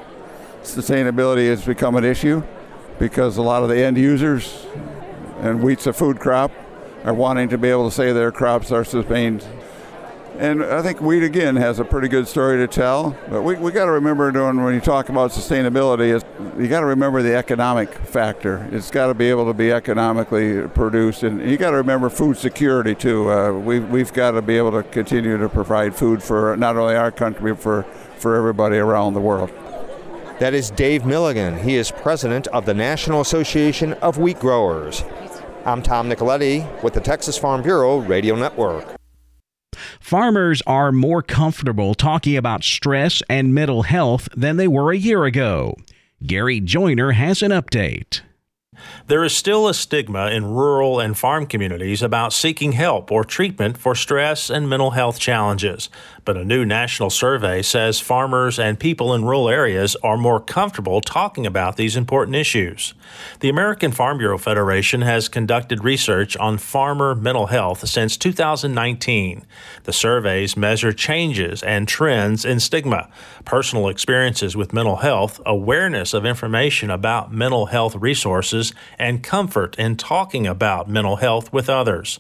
sustainability 0.64 1.48
has 1.50 1.66
become 1.66 1.96
an 1.96 2.04
issue 2.04 2.44
because 3.00 3.38
a 3.38 3.42
lot 3.42 3.64
of 3.64 3.70
the 3.70 3.84
end 3.84 3.98
users, 3.98 4.66
and 5.40 5.62
wheat's 5.64 5.88
a 5.88 5.94
food 5.94 6.20
crop, 6.20 6.52
are 7.06 7.14
wanting 7.14 7.50
to 7.50 7.58
be 7.58 7.70
able 7.70 7.90
to 7.90 7.96
say 7.96 8.12
their 8.12 8.32
crops 8.32 8.72
are 8.72 8.84
sustained. 8.84 9.48
And 10.38 10.64
I 10.64 10.82
think 10.82 11.02
wheat 11.02 11.24
again 11.24 11.58
has 11.58 11.80
a 11.80 11.84
pretty 11.84 12.08
good 12.08 12.26
story 12.26 12.58
to 12.60 12.68
tell. 12.68 13.18
But 13.30 13.42
we, 13.42 13.56
we 13.56 13.74
got 13.74 13.86
to 13.86 13.92
remember 13.92 14.32
doing 14.32 14.63
when 14.63 14.74
you 14.74 14.80
talk 14.80 15.10
about 15.10 15.32
sustainability, 15.32 16.13
is 16.13 16.24
you 16.58 16.70
got 16.70 16.80
to 16.80 16.86
remember 16.86 17.22
the 17.22 17.36
economic 17.36 17.94
factor. 17.94 18.66
It's 18.72 18.89
got 18.89 19.08
to 19.08 19.13
be 19.13 19.30
able 19.30 19.48
to 19.48 19.54
be 19.54 19.72
economically 19.74 20.66
produced, 20.70 21.24
and 21.24 21.42
you 21.42 21.58
got 21.58 21.72
to 21.72 21.78
remember 21.78 22.10
food 22.10 22.38
security 22.38 22.96
too. 22.96 23.30
Uh, 23.30 23.51
we 23.51 23.82
we've 23.82 24.13
got 24.13 24.32
to 24.32 24.42
be 24.42 24.58
able 24.58 24.72
to 24.72 24.84
continue 24.84 25.38
to 25.38 25.50
provide 25.50 25.94
food 25.94 26.24
for 26.24 26.56
not 26.56 26.78
only 26.78 26.96
our 26.96 27.12
country 27.12 27.51
but 27.51 27.62
for 27.62 27.84
for 28.18 28.36
everybody 28.36 28.78
around 28.78 29.16
the 29.16 29.22
world. 29.22 29.51
That 30.39 30.53
is 30.53 30.72
Dave 30.72 31.05
Milligan. 31.05 31.58
He 31.58 31.75
is 31.75 31.91
president 31.91 32.48
of 32.48 32.65
the 32.65 32.74
National 32.74 33.19
Association 33.19 33.91
of 33.96 34.17
Wheat 34.17 34.39
Growers. 34.39 35.03
I'm 35.65 35.84
Tom 35.84 36.10
Nicoletti 36.10 36.81
with 36.81 36.93
the 36.93 37.01
Texas 37.01 37.38
Farm 37.38 37.62
Bureau 37.62 37.98
Radio 37.98 38.38
Network. 38.38 38.86
Farmers 40.00 40.62
are 40.65 40.93
more 40.93 41.22
comfortable 41.22 41.93
talking 41.93 42.38
about 42.38 42.63
stress 42.63 43.22
and 43.29 43.53
mental 43.53 43.81
health 43.81 44.29
than 44.34 44.55
they 44.55 44.69
were 44.69 44.93
a 44.93 44.98
year 44.98 45.25
ago. 45.25 45.75
Gary 46.25 46.62
Joyner 46.62 47.12
has 47.12 47.41
an 47.41 47.51
update. 47.51 48.22
There 49.08 49.25
is 49.25 49.36
still 49.36 49.67
a 49.67 49.74
stigma 49.74 50.27
in 50.27 50.46
rural 50.46 51.01
and 51.01 51.17
farm 51.17 51.48
communities 51.48 52.01
about 52.01 52.31
seeking 52.31 52.72
help 52.72 53.12
or 53.12 53.25
treatment 53.25 53.77
for 53.77 53.93
stress 53.93 54.50
and 54.50 54.69
mental 54.69 54.91
health 54.91 55.19
challenges. 55.19 55.89
But 56.29 56.38
a 56.38 56.45
new 56.45 56.63
national 56.63 57.09
survey 57.09 57.63
says 57.63 58.00
farmers 58.00 58.59
and 58.59 58.79
people 58.79 59.15
in 59.15 59.25
rural 59.25 59.50
areas 59.50 59.95
are 60.03 60.15
more 60.15 60.39
comfortable 60.39 61.01
talking 61.01 61.48
about 61.48 61.75
these 61.75 61.95
important 61.95 62.36
issues. 62.36 62.93
The 63.39 63.50
American 63.50 63.91
Farm 63.91 64.19
Bureau 64.19 64.38
Federation 64.38 65.01
has 65.01 65.27
conducted 65.27 65.83
research 65.83 66.38
on 66.38 66.59
farmer 66.59 67.15
mental 67.15 67.48
health 67.48 67.88
since 67.88 68.15
2019. 68.15 69.43
The 69.86 69.91
surveys 69.91 70.55
measure 70.55 70.93
changes 70.93 71.63
and 71.63 71.88
trends 71.88 72.45
in 72.45 72.59
stigma, 72.59 73.09
personal 73.43 73.88
experiences 73.88 74.55
with 74.55 74.71
mental 74.71 74.98
health, 74.98 75.41
awareness 75.48 76.13
of 76.13 76.27
information 76.27 76.91
about 76.91 77.33
mental 77.33 77.65
health 77.65 77.95
resources, 77.95 78.71
and 79.00 79.24
comfort 79.24 79.75
in 79.79 79.95
talking 79.95 80.45
about 80.45 80.88
mental 80.88 81.15
health 81.15 81.51
with 81.51 81.71
others. 81.71 82.19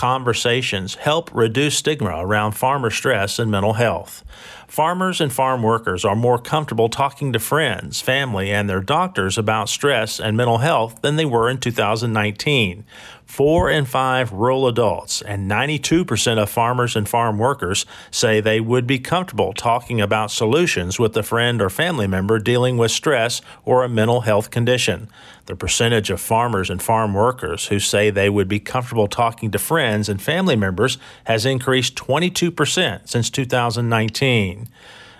Conversations 0.00 0.94
help 0.94 1.30
reduce 1.34 1.76
stigma 1.76 2.24
around 2.24 2.52
farmer 2.52 2.88
stress 2.88 3.38
and 3.38 3.50
mental 3.50 3.74
health. 3.74 4.24
Farmers 4.66 5.20
and 5.20 5.30
farm 5.30 5.62
workers 5.62 6.06
are 6.06 6.16
more 6.16 6.38
comfortable 6.38 6.88
talking 6.88 7.34
to 7.34 7.38
friends, 7.38 8.00
family, 8.00 8.50
and 8.50 8.66
their 8.66 8.80
doctors 8.80 9.36
about 9.36 9.68
stress 9.68 10.18
and 10.18 10.38
mental 10.38 10.56
health 10.56 11.02
than 11.02 11.16
they 11.16 11.26
were 11.26 11.50
in 11.50 11.58
2019. 11.58 12.86
Four 13.30 13.70
in 13.70 13.84
five 13.84 14.32
rural 14.32 14.66
adults 14.66 15.22
and 15.22 15.48
92% 15.48 16.42
of 16.42 16.50
farmers 16.50 16.96
and 16.96 17.08
farm 17.08 17.38
workers 17.38 17.86
say 18.10 18.40
they 18.40 18.60
would 18.60 18.88
be 18.88 18.98
comfortable 18.98 19.52
talking 19.52 20.00
about 20.00 20.32
solutions 20.32 20.98
with 20.98 21.16
a 21.16 21.22
friend 21.22 21.62
or 21.62 21.70
family 21.70 22.08
member 22.08 22.40
dealing 22.40 22.76
with 22.76 22.90
stress 22.90 23.40
or 23.64 23.84
a 23.84 23.88
mental 23.88 24.22
health 24.22 24.50
condition. 24.50 25.08
The 25.46 25.54
percentage 25.54 26.10
of 26.10 26.20
farmers 26.20 26.70
and 26.70 26.82
farm 26.82 27.14
workers 27.14 27.68
who 27.68 27.78
say 27.78 28.10
they 28.10 28.28
would 28.28 28.48
be 28.48 28.58
comfortable 28.58 29.06
talking 29.06 29.52
to 29.52 29.60
friends 29.60 30.08
and 30.08 30.20
family 30.20 30.56
members 30.56 30.98
has 31.24 31.46
increased 31.46 31.94
22% 31.94 33.08
since 33.08 33.30
2019. 33.30 34.68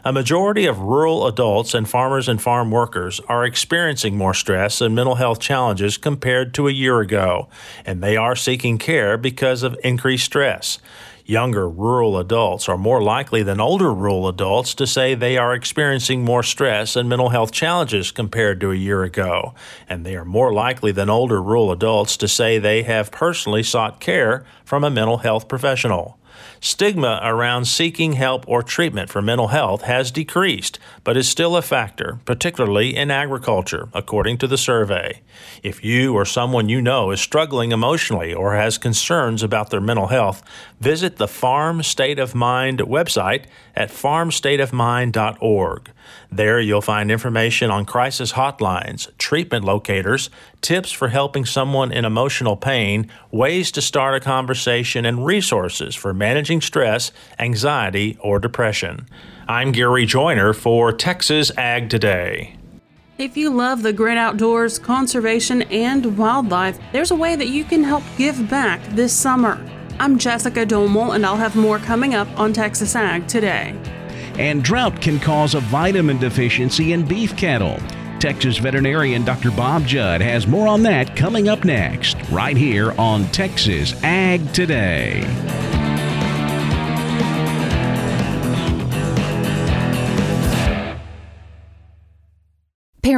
A 0.03 0.15
majority 0.15 0.65
of 0.65 0.81
rural 0.81 1.27
adults 1.27 1.75
and 1.75 1.87
farmers 1.87 2.27
and 2.27 2.41
farm 2.41 2.71
workers 2.71 3.21
are 3.29 3.45
experiencing 3.45 4.17
more 4.17 4.33
stress 4.33 4.81
and 4.81 4.95
mental 4.95 5.17
health 5.17 5.41
challenges 5.41 5.99
compared 5.99 6.55
to 6.55 6.69
a 6.69 6.73
year 6.73 7.01
ago, 7.01 7.51
and 7.85 8.03
they 8.03 8.17
are 8.17 8.35
seeking 8.35 8.79
care 8.79 9.19
because 9.19 9.63
of 9.63 9.79
increased 9.85 10.25
stress. 10.25 10.79
Younger 11.27 11.69
rural 11.69 12.17
adults 12.17 12.67
are 12.67 12.79
more 12.79 13.03
likely 13.03 13.43
than 13.43 13.61
older 13.61 13.93
rural 13.93 14.27
adults 14.27 14.75
to 14.77 14.87
say 14.87 15.15
they 15.15 15.37
are 15.37 15.55
experiencing 15.55 16.25
more 16.25 16.43
stress 16.43 16.97
and 16.97 17.07
mental 17.07 17.29
health 17.29 17.53
challenges 17.53 18.11
compared 18.11 18.59
to 18.63 18.73
a 18.73 18.77
year 18.77 19.03
ago, 19.03 19.55
and 19.87 20.07
they 20.07 20.17
are 20.17 20.25
more 20.25 20.51
likely 20.51 20.93
than 20.93 21.11
older 21.11 21.43
rural 21.43 21.71
adults 21.71 22.17
to 22.17 22.27
say 22.27 22.59
they 22.59 22.85
have 22.85 23.13
personally 23.13 23.63
sought 23.63 24.01
care 24.01 24.47
from 24.65 24.83
a 24.83 24.91
mental 24.91 25.19
health 25.19 25.47
professional. 25.47 26.19
Stigma 26.61 27.21
around 27.23 27.65
seeking 27.65 28.13
help 28.13 28.47
or 28.47 28.63
treatment 28.63 29.09
for 29.09 29.23
mental 29.23 29.49
health 29.49 29.83
has 29.83 30.11
decreased, 30.11 30.79
but 31.05 31.17
is 31.17 31.27
still 31.27 31.57
a 31.57 31.63
factor, 31.63 32.19
particularly 32.27 32.95
in 32.95 33.11
agriculture, 33.11 33.89
according 33.95 34.37
to 34.39 34.47
the 34.47 34.59
survey. 34.59 35.23
If 35.63 35.83
you 35.83 36.15
or 36.15 36.27
someone 36.27 36.69
you 36.69 36.83
know 36.83 37.13
is 37.13 37.21
struggling 37.21 37.73
emotionally 37.73 38.35
or 38.35 38.57
has 38.57 38.77
concerns 38.77 39.43
about 39.43 39.71
their 39.71 39.81
mental 39.81 40.09
health, 40.09 40.43
visit 40.81 41.17
the 41.17 41.29
Farm 41.29 41.83
State 41.83 42.19
of 42.19 42.35
Mind 42.35 42.81
website 42.81 43.45
at 43.75 43.89
farmstateofmind.org. 43.89 45.91
There 46.31 46.61
you'll 46.61 46.81
find 46.81 47.11
information 47.11 47.71
on 47.71 47.85
crisis 47.85 48.33
hotlines, 48.33 49.09
treatment 49.17 49.65
locators, 49.65 50.31
tips 50.61 50.91
for 50.91 51.09
helping 51.09 51.45
someone 51.45 51.93
in 51.93 52.05
emotional 52.05 52.57
pain, 52.57 53.11
ways 53.31 53.71
to 53.73 53.81
start 53.81 54.15
a 54.15 54.21
conversation, 54.21 55.07
and 55.07 55.25
resources 55.25 55.95
for 55.95 56.13
managing 56.13 56.50
stress, 56.59 57.13
anxiety, 57.39 58.17
or 58.21 58.39
depression. 58.39 59.07
I'm 59.47 59.73
Gary 59.73 60.07
Joyner 60.07 60.55
for 60.55 60.93
Texas 60.93 61.53
Ag 61.59 61.91
Today. 61.91 62.57
If 63.19 63.37
you 63.37 63.51
love 63.51 63.83
the 63.83 63.93
great 63.93 64.17
outdoors, 64.17 64.79
conservation, 64.79 65.61
and 65.63 66.17
wildlife, 66.17 66.79
there's 66.91 67.11
a 67.11 67.15
way 67.15 67.37
that 67.37 67.49
you 67.49 67.65
can 67.65 67.85
help 67.85 68.03
give 68.17 68.49
back 68.49 68.83
this 68.93 69.13
summer. 69.13 69.63
I'm 69.99 70.17
Jessica 70.17 70.65
Domel, 70.65 71.15
and 71.15 71.27
I'll 71.27 71.37
have 71.37 71.55
more 71.55 71.79
coming 71.79 72.15
up 72.15 72.27
on 72.41 72.55
Texas 72.55 72.97
Ag 72.97 73.29
today. 73.29 73.79
And 74.39 74.65
drought 74.65 75.03
can 75.03 75.21
cause 75.21 75.55
a 75.55 75.61
vitamin 75.61 76.17
deficiency 76.17 76.95
in 76.95 77.07
beef 77.07 77.37
cattle. 77.37 77.79
Texas 78.21 78.57
veterinarian 78.57 79.25
Dr. 79.25 79.51
Bob 79.51 79.87
Judd 79.87 80.23
has 80.23 80.47
more 80.47 80.69
on 80.69 80.83
that 80.85 81.15
coming 81.17 81.49
up 81.49 81.65
next, 81.65 82.17
right 82.31 82.57
here 82.57 82.93
on 82.93 83.25
Texas 83.33 83.95
Ag 84.03 84.53
Today. 84.55 85.21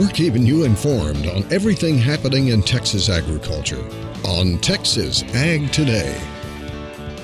We're 0.00 0.08
keeping 0.08 0.46
you 0.46 0.64
informed 0.64 1.26
on 1.26 1.44
everything 1.52 1.98
happening 1.98 2.48
in 2.48 2.62
Texas 2.62 3.10
agriculture 3.10 3.84
on 4.24 4.56
Texas 4.60 5.22
Ag 5.34 5.70
Today. 5.72 6.18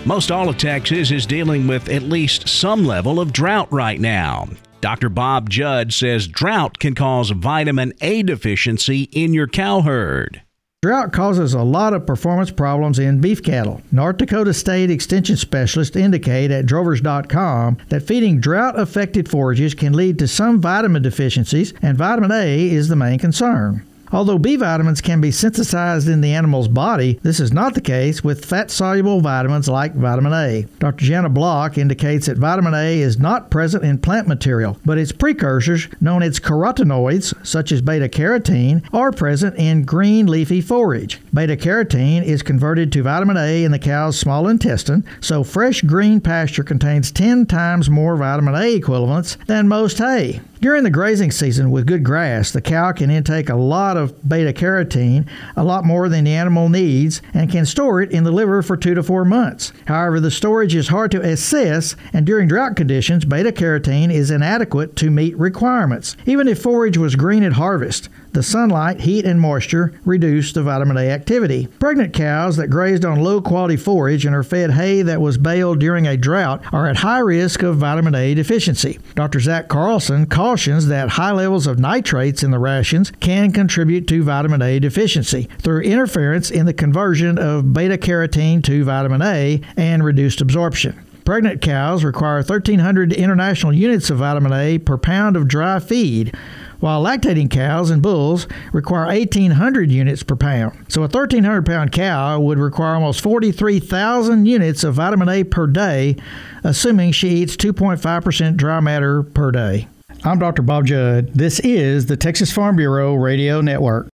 Most 0.04 0.30
all 0.30 0.50
of 0.50 0.58
Texas 0.58 1.10
is 1.10 1.24
dealing 1.24 1.66
with 1.66 1.88
at 1.88 2.02
least 2.02 2.46
some 2.46 2.84
level 2.84 3.18
of 3.18 3.32
drought 3.32 3.72
right 3.72 3.98
now. 3.98 4.50
Dr. 4.82 5.08
Bob 5.08 5.48
Judd 5.48 5.94
says 5.94 6.28
drought 6.28 6.78
can 6.78 6.94
cause 6.94 7.30
vitamin 7.30 7.94
A 8.02 8.22
deficiency 8.22 9.04
in 9.04 9.32
your 9.32 9.46
cow 9.46 9.80
herd. 9.80 10.42
Drought 10.86 11.12
causes 11.12 11.52
a 11.52 11.64
lot 11.64 11.94
of 11.94 12.06
performance 12.06 12.52
problems 12.52 13.00
in 13.00 13.20
beef 13.20 13.42
cattle. 13.42 13.82
North 13.90 14.18
Dakota 14.18 14.54
State 14.54 14.88
Extension 14.88 15.36
specialists 15.36 15.96
indicate 15.96 16.52
at 16.52 16.66
drovers.com 16.66 17.78
that 17.88 18.04
feeding 18.04 18.38
drought 18.38 18.78
affected 18.78 19.28
forages 19.28 19.74
can 19.74 19.94
lead 19.94 20.16
to 20.20 20.28
some 20.28 20.60
vitamin 20.60 21.02
deficiencies, 21.02 21.74
and 21.82 21.98
vitamin 21.98 22.30
A 22.30 22.70
is 22.70 22.86
the 22.86 22.94
main 22.94 23.18
concern. 23.18 23.84
Although 24.16 24.38
B 24.38 24.56
vitamins 24.56 25.02
can 25.02 25.20
be 25.20 25.30
synthesized 25.30 26.08
in 26.08 26.22
the 26.22 26.32
animal's 26.32 26.68
body, 26.68 27.20
this 27.22 27.38
is 27.38 27.52
not 27.52 27.74
the 27.74 27.82
case 27.82 28.24
with 28.24 28.46
fat 28.46 28.70
soluble 28.70 29.20
vitamins 29.20 29.68
like 29.68 29.94
vitamin 29.94 30.32
A. 30.32 30.62
Dr. 30.78 31.04
Janna 31.04 31.34
Block 31.34 31.76
indicates 31.76 32.24
that 32.24 32.38
vitamin 32.38 32.72
A 32.72 32.98
is 32.98 33.18
not 33.18 33.50
present 33.50 33.84
in 33.84 33.98
plant 33.98 34.26
material, 34.26 34.78
but 34.86 34.96
its 34.96 35.12
precursors, 35.12 35.88
known 36.00 36.22
as 36.22 36.40
carotenoids, 36.40 37.34
such 37.46 37.72
as 37.72 37.82
beta 37.82 38.08
carotene, 38.08 38.82
are 38.90 39.12
present 39.12 39.54
in 39.56 39.84
green 39.84 40.24
leafy 40.24 40.62
forage. 40.62 41.20
Beta 41.34 41.54
carotene 41.54 42.24
is 42.24 42.42
converted 42.42 42.90
to 42.92 43.02
vitamin 43.02 43.36
A 43.36 43.64
in 43.64 43.70
the 43.70 43.78
cow's 43.78 44.18
small 44.18 44.48
intestine, 44.48 45.04
so 45.20 45.44
fresh 45.44 45.82
green 45.82 46.22
pasture 46.22 46.64
contains 46.64 47.12
10 47.12 47.44
times 47.44 47.90
more 47.90 48.16
vitamin 48.16 48.54
A 48.54 48.76
equivalents 48.76 49.36
than 49.46 49.68
most 49.68 49.98
hay. 49.98 50.40
During 50.60 50.84
the 50.84 50.90
grazing 50.90 51.32
season 51.32 51.70
with 51.70 51.86
good 51.86 52.02
grass, 52.02 52.50
the 52.50 52.62
cow 52.62 52.92
can 52.92 53.10
intake 53.10 53.50
a 53.50 53.56
lot 53.56 53.98
of 53.98 54.26
beta 54.26 54.54
carotene, 54.54 55.28
a 55.54 55.62
lot 55.62 55.84
more 55.84 56.08
than 56.08 56.24
the 56.24 56.32
animal 56.32 56.70
needs, 56.70 57.20
and 57.34 57.50
can 57.50 57.66
store 57.66 58.00
it 58.00 58.10
in 58.10 58.24
the 58.24 58.30
liver 58.30 58.62
for 58.62 58.74
two 58.74 58.94
to 58.94 59.02
four 59.02 59.26
months. 59.26 59.74
However, 59.86 60.18
the 60.18 60.30
storage 60.30 60.74
is 60.74 60.88
hard 60.88 61.10
to 61.10 61.20
assess, 61.20 61.94
and 62.14 62.24
during 62.24 62.48
drought 62.48 62.74
conditions, 62.74 63.26
beta 63.26 63.52
carotene 63.52 64.10
is 64.10 64.30
inadequate 64.30 64.96
to 64.96 65.10
meet 65.10 65.36
requirements. 65.36 66.16
Even 66.24 66.48
if 66.48 66.62
forage 66.62 66.96
was 66.96 67.16
green 67.16 67.42
at 67.42 67.52
harvest, 67.52 68.08
the 68.36 68.42
sunlight, 68.42 69.00
heat, 69.00 69.24
and 69.24 69.40
moisture 69.40 69.98
reduce 70.04 70.52
the 70.52 70.62
vitamin 70.62 70.98
A 70.98 71.08
activity. 71.08 71.68
Pregnant 71.78 72.12
cows 72.12 72.58
that 72.58 72.68
grazed 72.68 73.02
on 73.02 73.20
low 73.20 73.40
quality 73.40 73.78
forage 73.78 74.26
and 74.26 74.34
are 74.36 74.42
fed 74.42 74.72
hay 74.72 75.00
that 75.00 75.22
was 75.22 75.38
baled 75.38 75.80
during 75.80 76.06
a 76.06 76.18
drought 76.18 76.62
are 76.70 76.86
at 76.86 76.98
high 76.98 77.20
risk 77.20 77.62
of 77.62 77.78
vitamin 77.78 78.14
A 78.14 78.34
deficiency. 78.34 78.98
Dr. 79.14 79.40
Zac 79.40 79.68
Carlson 79.68 80.26
cautions 80.26 80.86
that 80.88 81.08
high 81.08 81.32
levels 81.32 81.66
of 81.66 81.78
nitrates 81.78 82.42
in 82.42 82.50
the 82.50 82.58
rations 82.58 83.10
can 83.20 83.52
contribute 83.52 84.06
to 84.08 84.22
vitamin 84.22 84.60
A 84.60 84.80
deficiency 84.80 85.48
through 85.62 85.80
interference 85.80 86.50
in 86.50 86.66
the 86.66 86.74
conversion 86.74 87.38
of 87.38 87.72
beta 87.72 87.96
carotene 87.96 88.62
to 88.64 88.84
vitamin 88.84 89.22
A 89.22 89.62
and 89.78 90.04
reduced 90.04 90.42
absorption. 90.42 91.06
Pregnant 91.26 91.60
cows 91.60 92.04
require 92.04 92.36
1,300 92.36 93.12
international 93.12 93.72
units 93.72 94.10
of 94.10 94.18
vitamin 94.18 94.52
A 94.52 94.78
per 94.78 94.96
pound 94.96 95.36
of 95.36 95.48
dry 95.48 95.80
feed, 95.80 96.32
while 96.80 97.02
lactating 97.02 97.50
cows 97.50 97.90
and 97.90 98.02
bulls 98.02 98.46
require 98.72 99.06
1,800 99.06 99.90
units 99.90 100.22
per 100.22 100.36
pound. 100.36 100.86
So 100.88 101.00
a 101.00 101.08
1,300 101.08 101.64
pound 101.64 101.92
cow 101.92 102.40
would 102.40 102.58
require 102.58 102.94
almost 102.94 103.20
43,000 103.20 104.46
units 104.46 104.84
of 104.84 104.94
vitamin 104.94 105.28
A 105.28 105.44
per 105.44 105.66
day, 105.66 106.16
assuming 106.64 107.12
she 107.12 107.28
eats 107.28 107.56
2.5% 107.56 108.56
dry 108.56 108.80
matter 108.80 109.22
per 109.22 109.50
day. 109.50 109.88
I'm 110.24 110.38
Dr. 110.38 110.62
Bob 110.62 110.86
Judd. 110.86 111.32
This 111.34 111.60
is 111.60 112.06
the 112.06 112.16
Texas 112.16 112.52
Farm 112.52 112.76
Bureau 112.76 113.14
Radio 113.14 113.60
Network. 113.60 114.08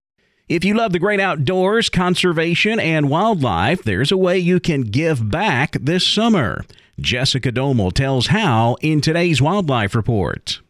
If 0.48 0.64
you 0.64 0.72
love 0.72 0.92
the 0.92 0.98
great 0.98 1.20
outdoors, 1.20 1.90
conservation, 1.90 2.80
and 2.80 3.10
wildlife, 3.10 3.82
there's 3.82 4.10
a 4.10 4.16
way 4.16 4.38
you 4.38 4.60
can 4.60 4.82
give 4.82 5.30
back 5.30 5.72
this 5.72 6.06
summer. 6.06 6.64
Jessica 6.98 7.52
Domel 7.52 7.92
tells 7.92 8.28
how 8.28 8.76
in 8.80 9.02
today's 9.02 9.42
Wildlife 9.42 9.94
Report. 9.94 10.60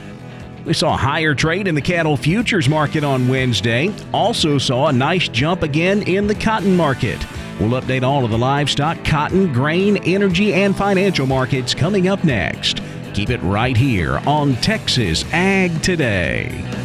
We 0.64 0.72
saw 0.72 0.96
higher 0.96 1.34
trade 1.34 1.68
in 1.68 1.74
the 1.74 1.82
cattle 1.82 2.16
futures 2.16 2.68
market 2.68 3.04
on 3.04 3.28
Wednesday. 3.28 3.92
Also 4.12 4.56
saw 4.56 4.86
a 4.88 4.92
nice 4.92 5.28
jump 5.28 5.62
again 5.62 6.02
in 6.02 6.26
the 6.26 6.34
cotton 6.34 6.74
market. 6.74 7.24
We'll 7.60 7.80
update 7.80 8.02
all 8.02 8.24
of 8.24 8.30
the 8.30 8.38
livestock, 8.38 9.04
cotton, 9.04 9.52
grain, 9.52 9.98
energy, 10.04 10.54
and 10.54 10.74
financial 10.74 11.26
markets 11.26 11.74
coming 11.74 12.08
up 12.08 12.24
next. 12.24 12.80
Keep 13.12 13.30
it 13.30 13.42
right 13.42 13.76
here 13.76 14.18
on 14.26 14.54
Texas 14.56 15.24
Ag 15.32 15.82
Today. 15.82 16.83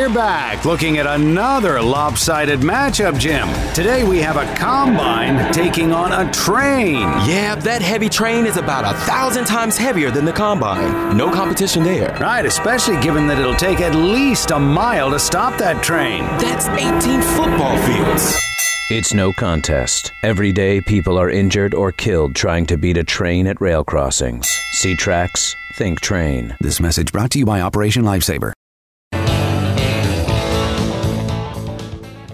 We're 0.00 0.14
back 0.14 0.64
looking 0.64 0.96
at 0.96 1.06
another 1.06 1.82
lopsided 1.82 2.60
matchup, 2.60 3.18
Jim. 3.18 3.46
Today 3.74 4.02
we 4.02 4.18
have 4.20 4.38
a 4.38 4.46
combine 4.56 5.52
taking 5.52 5.92
on 5.92 6.10
a 6.12 6.32
train. 6.32 7.00
Yeah, 7.28 7.54
that 7.56 7.82
heavy 7.82 8.08
train 8.08 8.46
is 8.46 8.56
about 8.56 8.86
a 8.86 8.96
thousand 9.00 9.44
times 9.44 9.76
heavier 9.76 10.10
than 10.10 10.24
the 10.24 10.32
combine. 10.32 11.14
No 11.18 11.30
competition 11.30 11.82
there. 11.82 12.16
Right, 12.18 12.46
especially 12.46 12.98
given 13.02 13.26
that 13.26 13.38
it'll 13.38 13.54
take 13.54 13.82
at 13.82 13.94
least 13.94 14.52
a 14.52 14.58
mile 14.58 15.10
to 15.10 15.18
stop 15.18 15.58
that 15.58 15.82
train. 15.82 16.22
That's 16.38 16.68
18 16.68 17.20
football 17.20 17.76
fields. 17.82 18.34
It's 18.88 19.12
no 19.12 19.34
contest. 19.34 20.12
Every 20.22 20.50
day, 20.50 20.80
people 20.80 21.18
are 21.18 21.28
injured 21.28 21.74
or 21.74 21.92
killed 21.92 22.34
trying 22.34 22.64
to 22.66 22.78
beat 22.78 22.96
a 22.96 23.04
train 23.04 23.46
at 23.46 23.60
rail 23.60 23.84
crossings. 23.84 24.48
See 24.72 24.96
tracks, 24.96 25.54
think 25.74 26.00
train. 26.00 26.56
This 26.58 26.80
message 26.80 27.12
brought 27.12 27.32
to 27.32 27.38
you 27.38 27.44
by 27.44 27.60
Operation 27.60 28.02
Lifesaver. 28.02 28.54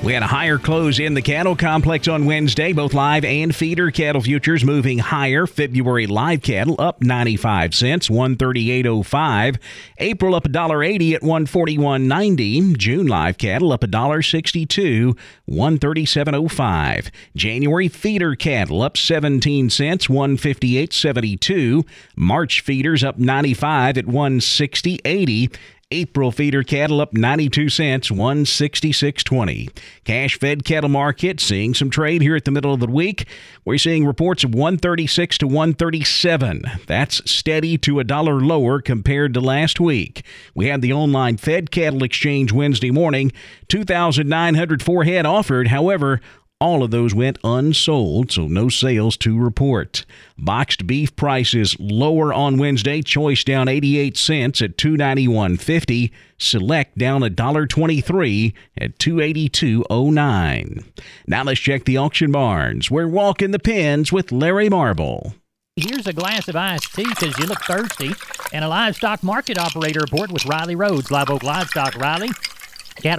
We 0.00 0.12
had 0.12 0.22
a 0.22 0.28
higher 0.28 0.58
close 0.58 1.00
in 1.00 1.14
the 1.14 1.22
cattle 1.22 1.56
complex 1.56 2.06
on 2.06 2.24
Wednesday. 2.24 2.72
Both 2.72 2.94
live 2.94 3.24
and 3.24 3.54
feeder 3.54 3.90
cattle 3.90 4.22
futures 4.22 4.64
moving 4.64 5.00
higher. 5.00 5.44
February 5.44 6.06
live 6.06 6.40
cattle 6.40 6.76
up 6.78 7.02
95 7.02 7.74
cents, 7.74 8.08
138.05. 8.08 9.58
April 9.98 10.36
up 10.36 10.44
$1.80 10.44 11.14
at 11.14 11.22
141.90. 11.22 12.76
June 12.76 13.08
live 13.08 13.38
cattle 13.38 13.72
up 13.72 13.80
$1.62, 13.80 15.18
137.05. 15.50 17.10
January 17.34 17.88
feeder 17.88 18.36
cattle 18.36 18.82
up 18.82 18.96
17 18.96 19.68
cents, 19.68 20.06
158.72. 20.06 21.84
March 22.14 22.60
feeders 22.60 23.02
up 23.02 23.18
95 23.18 23.98
at 23.98 24.06
160.80. 24.06 25.56
April 25.90 26.30
feeder 26.30 26.62
cattle 26.62 27.00
up 27.00 27.14
92 27.14 27.70
cents, 27.70 28.10
166.20. 28.10 29.70
Cash 30.04 30.38
fed 30.38 30.62
cattle 30.62 30.90
market 30.90 31.40
seeing 31.40 31.72
some 31.72 31.88
trade 31.88 32.20
here 32.20 32.36
at 32.36 32.44
the 32.44 32.50
middle 32.50 32.74
of 32.74 32.80
the 32.80 32.86
week. 32.86 33.26
We're 33.64 33.78
seeing 33.78 34.04
reports 34.04 34.44
of 34.44 34.54
136 34.54 35.38
to 35.38 35.46
137. 35.46 36.62
That's 36.86 37.30
steady 37.30 37.78
to 37.78 38.00
a 38.00 38.04
dollar 38.04 38.38
lower 38.38 38.82
compared 38.82 39.32
to 39.32 39.40
last 39.40 39.80
week. 39.80 40.26
We 40.54 40.66
had 40.66 40.82
the 40.82 40.92
online 40.92 41.38
fed 41.38 41.70
cattle 41.70 42.04
exchange 42.04 42.52
Wednesday 42.52 42.90
morning. 42.90 43.32
2,904 43.68 45.04
head 45.04 45.24
offered. 45.24 45.68
However, 45.68 46.20
all 46.60 46.82
of 46.82 46.90
those 46.90 47.14
went 47.14 47.38
unsold, 47.44 48.32
so 48.32 48.48
no 48.48 48.68
sales 48.68 49.16
to 49.18 49.38
report. 49.38 50.04
Boxed 50.36 50.88
beef 50.88 51.14
prices 51.14 51.76
lower 51.78 52.32
on 52.32 52.58
Wednesday. 52.58 53.00
Choice 53.00 53.44
down 53.44 53.68
88 53.68 54.16
cents 54.16 54.60
at 54.60 54.76
291.50. 54.76 56.10
Select 56.36 56.98
down 56.98 57.20
$1.23 57.22 58.52
at 58.76 58.98
282.09. 58.98 60.84
Now 61.26 61.42
let's 61.44 61.60
check 61.60 61.84
the 61.84 61.96
auction 61.96 62.32
barns. 62.32 62.90
We're 62.90 63.06
walking 63.06 63.52
the 63.52 63.60
pens 63.60 64.12
with 64.12 64.32
Larry 64.32 64.68
Marble. 64.68 65.34
Here's 65.76 66.08
a 66.08 66.12
glass 66.12 66.48
of 66.48 66.56
iced 66.56 66.92
tea 66.92 67.04
because 67.08 67.38
you 67.38 67.46
look 67.46 67.62
thirsty. 67.62 68.10
And 68.52 68.64
a 68.64 68.68
livestock 68.68 69.22
market 69.22 69.58
operator 69.58 70.00
report 70.00 70.32
with 70.32 70.44
Riley 70.44 70.74
Rhodes, 70.74 71.12
Live 71.12 71.30
Oak 71.30 71.44
Livestock. 71.44 71.94
Riley, 71.94 72.30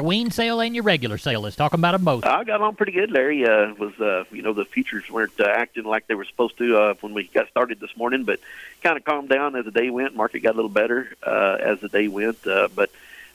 Wean 0.02 0.32
sale 0.32 0.60
and 0.62 0.76
your 0.76 0.84
regular 0.84 1.18
sale. 1.18 1.42
Let's 1.42 1.56
talk 1.56 1.74
about 1.74 1.94
them 1.94 2.04
both. 2.04 2.26
I 2.26 2.44
got 2.44 2.62
on 2.62 2.76
pretty 2.76 2.92
good, 2.92 3.12
Larry. 3.12 3.46
Uh, 3.46 3.74
was 3.76 4.00
uh, 4.00 4.26
you 4.32 4.42
know 4.42 4.54
the 4.54 4.66
futures 4.66 5.10
weren't 5.10 5.40
uh, 5.40 5.46
acting 5.46 5.84
like 5.84 6.08
they 6.08 6.16
were 6.16 6.26
supposed 6.26 6.58
to 6.58 6.78
uh, 6.78 6.94
when 7.02 7.14
we 7.14 7.26
got 7.26 7.50
started 7.50 7.80
this 7.80 7.96
morning, 7.96 8.24
but 8.24 8.40
kind 8.82 8.98
of 8.98 9.04
calmed 9.04 9.30
down 9.30 9.56
as 9.56 9.66
the 9.66 9.72
day 9.72 9.90
went. 9.90 10.16
Market 10.16 10.40
got 10.40 10.54
a 10.54 10.58
little 10.58 10.70
better 10.70 11.14
uh, 11.24 11.58
as 11.60 11.80
the 11.80 11.90
day 11.90 12.08
went, 12.08 12.46
uh, 12.48 12.68
but 12.74 12.90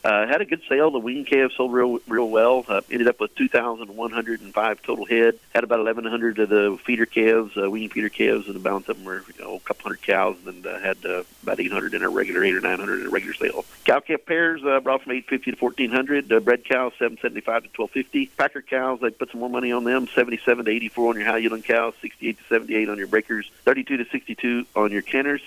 uh, 0.05 0.27
had 0.27 0.39
a 0.39 0.45
good 0.45 0.61
sale. 0.69 0.91
The 0.91 0.99
wean 0.99 1.25
calves 1.25 1.55
sold 1.55 1.73
real 1.73 1.97
real 2.07 2.29
well. 2.29 2.63
Uh, 2.67 2.81
ended 2.91 3.07
up 3.07 3.19
with 3.19 3.33
2,105 3.35 4.81
total 4.83 5.05
head. 5.05 5.39
Had 5.53 5.63
about 5.63 5.79
1,100 5.79 6.37
of 6.37 6.49
the 6.49 6.77
feeder 6.85 7.07
calves, 7.07 7.57
uh, 7.57 7.69
wean 7.71 7.89
feeder 7.89 8.09
calves, 8.09 8.45
and 8.45 8.55
the 8.55 8.59
balance 8.59 8.87
of 8.87 8.97
them 8.97 9.05
were 9.05 9.23
you 9.35 9.43
know 9.43 9.55
a 9.55 9.59
couple 9.61 9.83
hundred 9.83 10.03
cows. 10.03 10.37
And 10.45 10.63
uh, 10.65 10.77
had 10.79 11.03
uh, 11.03 11.23
about 11.41 11.59
800 11.59 11.95
in 11.95 12.03
a 12.03 12.09
regular, 12.09 12.43
eight 12.43 12.53
or 12.53 12.61
900 12.61 13.01
in 13.01 13.07
a 13.07 13.09
regular 13.09 13.33
sale. 13.33 13.65
Cow 13.83 13.99
calf 13.99 14.19
pairs 14.27 14.63
uh, 14.63 14.79
brought 14.79 15.01
from 15.01 15.13
850 15.13 15.51
to 15.53 15.57
1,400. 15.57 16.31
Uh, 16.31 16.39
bred 16.39 16.63
cows 16.65 16.93
775 16.99 17.63
to 17.63 17.69
1,250. 17.69 18.27
Packer 18.37 18.61
cows 18.61 18.99
they 18.99 19.09
put 19.09 19.31
some 19.31 19.39
more 19.39 19.49
money 19.49 19.71
on 19.71 19.85
them. 19.85 20.07
77 20.13 20.65
to 20.65 20.71
84 20.71 21.09
on 21.09 21.15
your 21.15 21.25
high 21.25 21.37
yielding 21.39 21.63
cows. 21.63 21.95
68 22.01 22.37
to 22.37 22.43
78 22.43 22.89
on 22.89 22.99
your 22.99 23.07
breakers. 23.07 23.49
32 23.63 23.97
to 23.97 24.05
62 24.05 24.67
on 24.75 24.91
your 24.91 25.01
canners. 25.01 25.41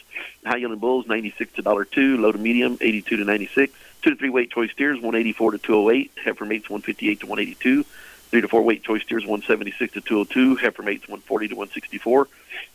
High 0.45 0.57
yielding 0.57 0.81
bulls 0.81 1.07
96 1.07 1.53
to 1.53 1.63
dollar 1.63 1.85
two. 1.85 2.17
Low 2.17 2.33
to 2.33 2.39
medium 2.39 2.77
82 2.81 3.19
to 3.19 3.25
96. 3.25 3.73
Two 4.03 4.11
to 4.11 4.17
three 4.17 4.31
weight 4.31 4.51
choice 4.51 4.71
steers, 4.71 4.97
184 4.97 5.53
to 5.53 5.59
208. 5.59 6.13
Heifer 6.25 6.45
mates, 6.45 6.71
158 6.71 7.21
to 7.21 7.27
182. 7.27 7.85
Three 8.31 8.41
to 8.41 8.49
four 8.49 8.63
weight 8.63 8.85
choice 8.85 9.03
steers, 9.03 9.25
176 9.25 9.95
to 9.95 10.01
202. 10.01 10.57
Heifer 10.57 10.83
mates, 10.83 11.09
140 11.09 11.49
to 11.49 11.55
164. 11.55 12.29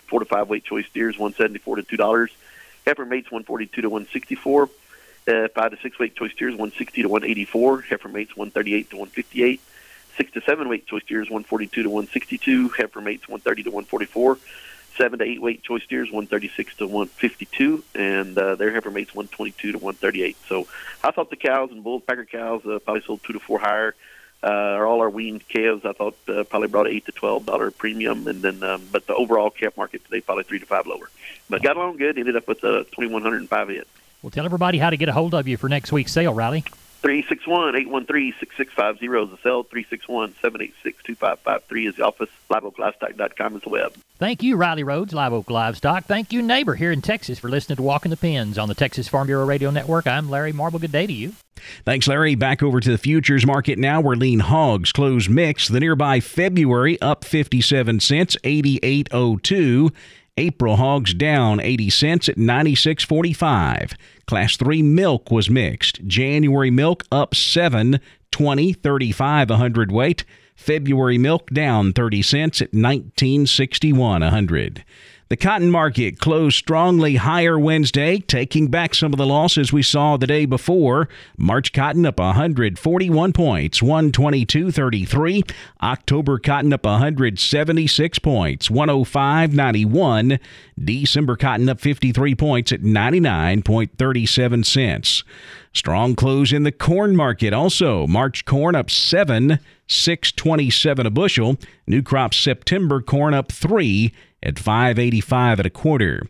Four 0.07 0.19
to 0.19 0.25
five 0.25 0.49
weight 0.49 0.63
choice 0.63 0.85
steers, 0.87 1.17
174 1.17 1.77
to 1.77 1.83
two 1.83 1.97
dollars. 1.97 2.31
Heifer 2.85 3.05
mates 3.05 3.31
142 3.31 3.81
to 3.81 3.89
164. 3.89 4.69
Uh, 5.25 5.47
five 5.55 5.71
to 5.71 5.77
six 5.81 5.97
weight 5.99 6.15
choice 6.15 6.33
steers 6.33 6.51
160 6.51 7.03
to 7.03 7.07
184. 7.07 7.81
Heifer 7.81 8.09
mates 8.09 8.35
138 8.35 8.89
to 8.89 8.97
158. 8.97 9.61
Six 10.17 10.31
to 10.33 10.41
seven 10.41 10.67
weight 10.67 10.85
choice 10.85 11.03
steers 11.03 11.29
142 11.29 11.83
to 11.83 11.89
162. 11.89 12.69
Heifer 12.69 13.01
mates 13.01 13.29
130 13.29 13.63
to 13.63 13.69
144. 13.69 14.37
Seven 14.97 15.19
to 15.19 15.25
eight 15.25 15.41
weight 15.41 15.63
choice 15.63 15.83
steers 15.83 16.09
136 16.09 16.75
to 16.77 16.85
152, 16.85 17.83
and 17.95 18.37
uh, 18.37 18.55
their 18.55 18.71
heifer 18.71 18.91
mates 18.91 19.13
122 19.15 19.71
to 19.71 19.77
138. 19.79 20.37
So 20.47 20.67
I 21.03 21.11
thought 21.11 21.29
the 21.29 21.35
cows 21.35 21.71
and 21.71 21.83
bulls, 21.83 22.03
packer 22.05 22.25
cows, 22.25 22.65
uh, 22.65 22.79
probably 22.79 23.01
sold 23.01 23.21
two 23.23 23.33
to 23.33 23.39
four 23.39 23.59
higher. 23.59 23.95
Uh, 24.43 24.83
all 24.85 24.99
our 24.99 25.09
weaned 25.09 25.47
calves. 25.47 25.85
I 25.85 25.93
thought 25.93 26.17
uh, 26.27 26.43
probably 26.43 26.67
brought 26.67 26.87
eight 26.87 27.05
to 27.05 27.13
twelve 27.13 27.45
dollar 27.45 27.71
premium, 27.71 28.27
and 28.27 28.41
then 28.41 28.61
um, 28.61 28.81
but 28.91 29.07
the 29.07 29.15
overall 29.15 29.49
calf 29.49 29.77
market 29.77 30.03
today 30.03 30.19
probably 30.19 30.43
three 30.43 30.59
to 30.59 30.65
five 30.65 30.85
lower. 30.85 31.09
But 31.49 31.63
got 31.63 31.77
along 31.77 31.97
good. 31.97 32.17
Ended 32.17 32.35
up 32.35 32.47
with 32.47 32.63
uh, 32.63 32.83
2105 32.91 33.69
hit. 33.69 33.87
Well, 34.21 34.31
tell 34.31 34.45
everybody 34.45 34.77
how 34.77 34.89
to 34.89 34.97
get 34.97 35.07
a 35.07 35.13
hold 35.13 35.33
of 35.33 35.47
you 35.47 35.55
for 35.55 35.69
next 35.69 35.91
week's 35.91 36.11
sale, 36.11 36.33
Riley. 36.33 36.65
361-813-6650 37.03 39.23
is 39.23 39.29
the 39.29 39.37
cell. 39.43 39.63
361-786-2553 39.65 41.89
is 41.89 41.95
the 41.95 42.05
office. 42.05 42.29
LiveOakLivestock.com 42.49 43.57
is 43.57 43.61
the 43.61 43.69
web. 43.69 43.93
Thank 44.19 44.41
you, 44.41 44.55
Riley 44.55 44.83
Rhodes, 44.83 45.13
Live 45.13 45.33
Oak 45.33 45.49
Livestock. 45.49 46.05
Thank 46.05 46.31
you, 46.31 46.41
neighbor 46.41 46.75
here 46.75 46.93
in 46.93 47.01
Texas, 47.01 47.39
for 47.39 47.49
listening 47.49 47.75
to 47.75 47.83
Walking 47.83 48.09
the 48.09 48.17
Pens 48.17 48.57
on 48.57 48.69
the 48.69 48.75
Texas 48.75 49.09
Farm 49.09 49.27
Bureau 49.27 49.45
Radio 49.45 49.69
Network. 49.69 50.07
I'm 50.07 50.29
Larry 50.29 50.53
Marble. 50.53 50.79
Good 50.79 50.93
day 50.93 51.05
to 51.05 51.13
you. 51.13 51.33
Thanks, 51.85 52.07
Larry. 52.07 52.35
Back 52.35 52.63
over 52.63 52.79
to 52.79 52.89
the 52.89 52.97
futures 52.97 53.45
market 53.45 53.77
now, 53.77 53.99
where 53.99 54.15
lean 54.15 54.39
hogs 54.39 54.93
close 54.93 55.27
mixed. 55.27 55.73
The 55.73 55.81
nearby 55.81 56.21
February 56.21 57.01
up 57.01 57.25
57 57.25 57.99
cents, 57.99 58.37
88.02. 58.43 59.91
April 60.37 60.77
hogs 60.77 61.13
down 61.13 61.59
80 61.59 61.89
cents 61.91 62.29
at 62.29 62.37
96.45. 62.37 63.95
Class 64.25 64.57
3 64.57 64.81
milk 64.81 65.29
was 65.29 65.49
mixed. 65.49 66.05
January 66.07 66.71
milk 66.71 67.03
up 67.11 67.35
7, 67.35 67.99
20, 68.31 68.73
35 68.73 69.51
a 69.51 69.57
hundredweight. 69.57 70.25
February 70.55 71.17
milk 71.17 71.49
down 71.51 71.93
30 71.93 72.21
cents 72.21 72.61
at 72.61 72.71
19.61 72.71 74.25
a 74.25 74.29
hundred. 74.31 74.83
The 75.33 75.37
cotton 75.37 75.71
market 75.71 76.19
closed 76.19 76.57
strongly 76.57 77.15
higher 77.15 77.57
Wednesday, 77.57 78.19
taking 78.19 78.67
back 78.67 78.93
some 78.93 79.13
of 79.13 79.17
the 79.17 79.25
losses 79.25 79.73
we 79.73 79.81
saw 79.81 80.15
the 80.15 80.27
day 80.27 80.45
before. 80.45 81.09
March 81.37 81.73
cotton 81.73 82.05
up 82.05 82.19
141 82.19 83.33
points, 83.33 83.79
122.33. 83.81 85.51
October 85.81 86.37
cotton 86.37 86.71
up 86.71 86.85
176 86.85 88.19
points, 88.19 88.69
105.91. 88.69 90.39
December 90.77 91.35
cotton 91.35 91.67
up 91.67 91.79
53 91.79 92.35
points 92.35 92.71
at 92.71 92.81
99.37 92.81 94.63
cents. 94.63 95.23
Strong 95.73 96.15
close 96.15 96.53
in 96.53 96.61
the 96.61 96.71
corn 96.71 97.15
market 97.15 97.53
also. 97.53 98.05
March 98.05 98.45
corn 98.45 98.75
up 98.75 98.91
7, 98.91 99.57
627 99.87 101.07
a 101.07 101.09
bushel. 101.09 101.57
New 101.87 102.03
crop 102.03 102.35
September 102.35 103.01
corn 103.01 103.33
up 103.33 103.51
3 103.51 104.13
at 104.43 104.59
585 104.59 105.59
at 105.59 105.65
a 105.65 105.69
quarter. 105.69 106.23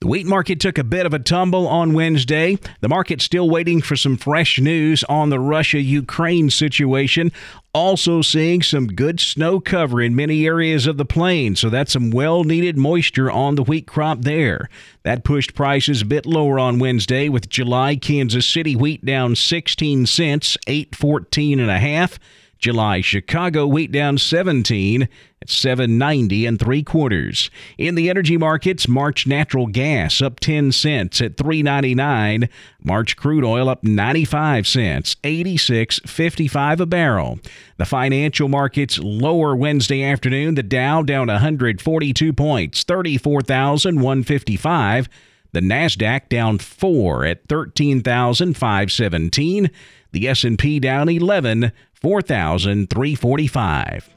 The 0.00 0.06
wheat 0.06 0.26
market 0.26 0.60
took 0.60 0.78
a 0.78 0.84
bit 0.84 1.06
of 1.06 1.12
a 1.12 1.18
tumble 1.18 1.66
on 1.66 1.92
Wednesday. 1.92 2.56
The 2.80 2.88
market's 2.88 3.24
still 3.24 3.50
waiting 3.50 3.82
for 3.82 3.96
some 3.96 4.16
fresh 4.16 4.60
news 4.60 5.02
on 5.04 5.30
the 5.30 5.40
Russia 5.40 5.80
Ukraine 5.80 6.50
situation. 6.50 7.32
Also, 7.74 8.22
seeing 8.22 8.62
some 8.62 8.86
good 8.86 9.18
snow 9.18 9.58
cover 9.58 10.00
in 10.00 10.14
many 10.14 10.46
areas 10.46 10.86
of 10.86 10.98
the 10.98 11.04
plain, 11.04 11.56
so 11.56 11.68
that's 11.68 11.92
some 11.92 12.12
well 12.12 12.44
needed 12.44 12.76
moisture 12.76 13.28
on 13.28 13.56
the 13.56 13.64
wheat 13.64 13.88
crop 13.88 14.22
there. 14.22 14.68
That 15.02 15.24
pushed 15.24 15.56
prices 15.56 16.02
a 16.02 16.06
bit 16.06 16.26
lower 16.26 16.60
on 16.60 16.78
Wednesday 16.78 17.28
with 17.28 17.48
July 17.48 17.96
Kansas 17.96 18.46
City 18.46 18.76
wheat 18.76 19.04
down 19.04 19.34
16 19.34 20.06
cents, 20.06 20.56
814 20.68 21.58
and 21.58 21.70
a 21.70 21.78
half. 21.80 22.20
July 22.58 23.00
Chicago 23.00 23.66
wheat 23.66 23.90
down 23.92 24.18
17 24.18 25.08
at 25.40 25.48
790 25.48 26.44
and 26.46 26.58
three 26.58 26.82
quarters. 26.82 27.48
In 27.76 27.94
the 27.94 28.10
energy 28.10 28.36
markets, 28.36 28.88
March 28.88 29.24
natural 29.26 29.68
gas 29.68 30.20
up 30.20 30.40
10 30.40 30.72
cents 30.72 31.20
at 31.20 31.36
399. 31.36 32.48
March 32.82 33.16
crude 33.16 33.44
oil 33.44 33.68
up 33.68 33.84
95 33.84 34.66
cents, 34.66 35.14
86.55 35.22 36.80
a 36.80 36.86
barrel. 36.86 37.38
The 37.76 37.84
financial 37.84 38.48
markets 38.48 38.98
lower 38.98 39.54
Wednesday 39.54 40.02
afternoon. 40.02 40.56
The 40.56 40.64
Dow 40.64 41.02
down 41.02 41.28
142 41.28 42.32
points, 42.32 42.82
34,155. 42.82 45.08
The 45.52 45.60
Nasdaq 45.60 46.28
down 46.28 46.58
4 46.58 47.24
at 47.24 47.48
13,517. 47.48 49.70
The 50.10 50.28
S&P 50.28 50.80
down 50.80 51.08
11, 51.08 51.70
4,345. 52.00 54.08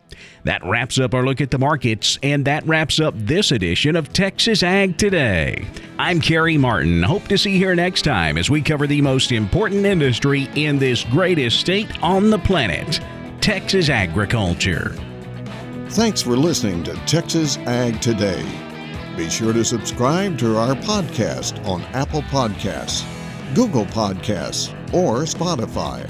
That 0.43 0.65
wraps 0.65 0.99
up 0.99 1.13
our 1.13 1.23
look 1.23 1.41
at 1.41 1.51
the 1.51 1.57
markets, 1.57 2.19
and 2.21 2.45
that 2.45 2.65
wraps 2.65 2.99
up 2.99 3.13
this 3.17 3.51
edition 3.51 3.95
of 3.95 4.11
Texas 4.11 4.63
Ag 4.63 4.97
Today. 4.97 5.65
I'm 5.97 6.19
Carey 6.19 6.57
Martin. 6.57 7.03
Hope 7.03 7.27
to 7.27 7.37
see 7.37 7.51
you 7.51 7.57
here 7.57 7.75
next 7.75 8.01
time 8.01 8.37
as 8.37 8.49
we 8.49 8.61
cover 8.61 8.87
the 8.87 9.01
most 9.01 9.31
important 9.31 9.85
industry 9.85 10.49
in 10.55 10.79
this 10.79 11.03
greatest 11.05 11.59
state 11.59 12.01
on 12.03 12.29
the 12.29 12.39
planet 12.39 12.99
Texas 13.39 13.89
agriculture. 13.89 14.95
Thanks 15.89 16.21
for 16.21 16.37
listening 16.37 16.83
to 16.83 16.93
Texas 17.05 17.57
Ag 17.59 18.01
Today. 18.01 18.45
Be 19.17 19.29
sure 19.29 19.53
to 19.53 19.65
subscribe 19.65 20.37
to 20.39 20.57
our 20.57 20.75
podcast 20.75 21.65
on 21.67 21.81
Apple 21.93 22.21
Podcasts, 22.23 23.05
Google 23.53 23.85
Podcasts, 23.85 24.71
or 24.93 25.23
Spotify. 25.23 26.09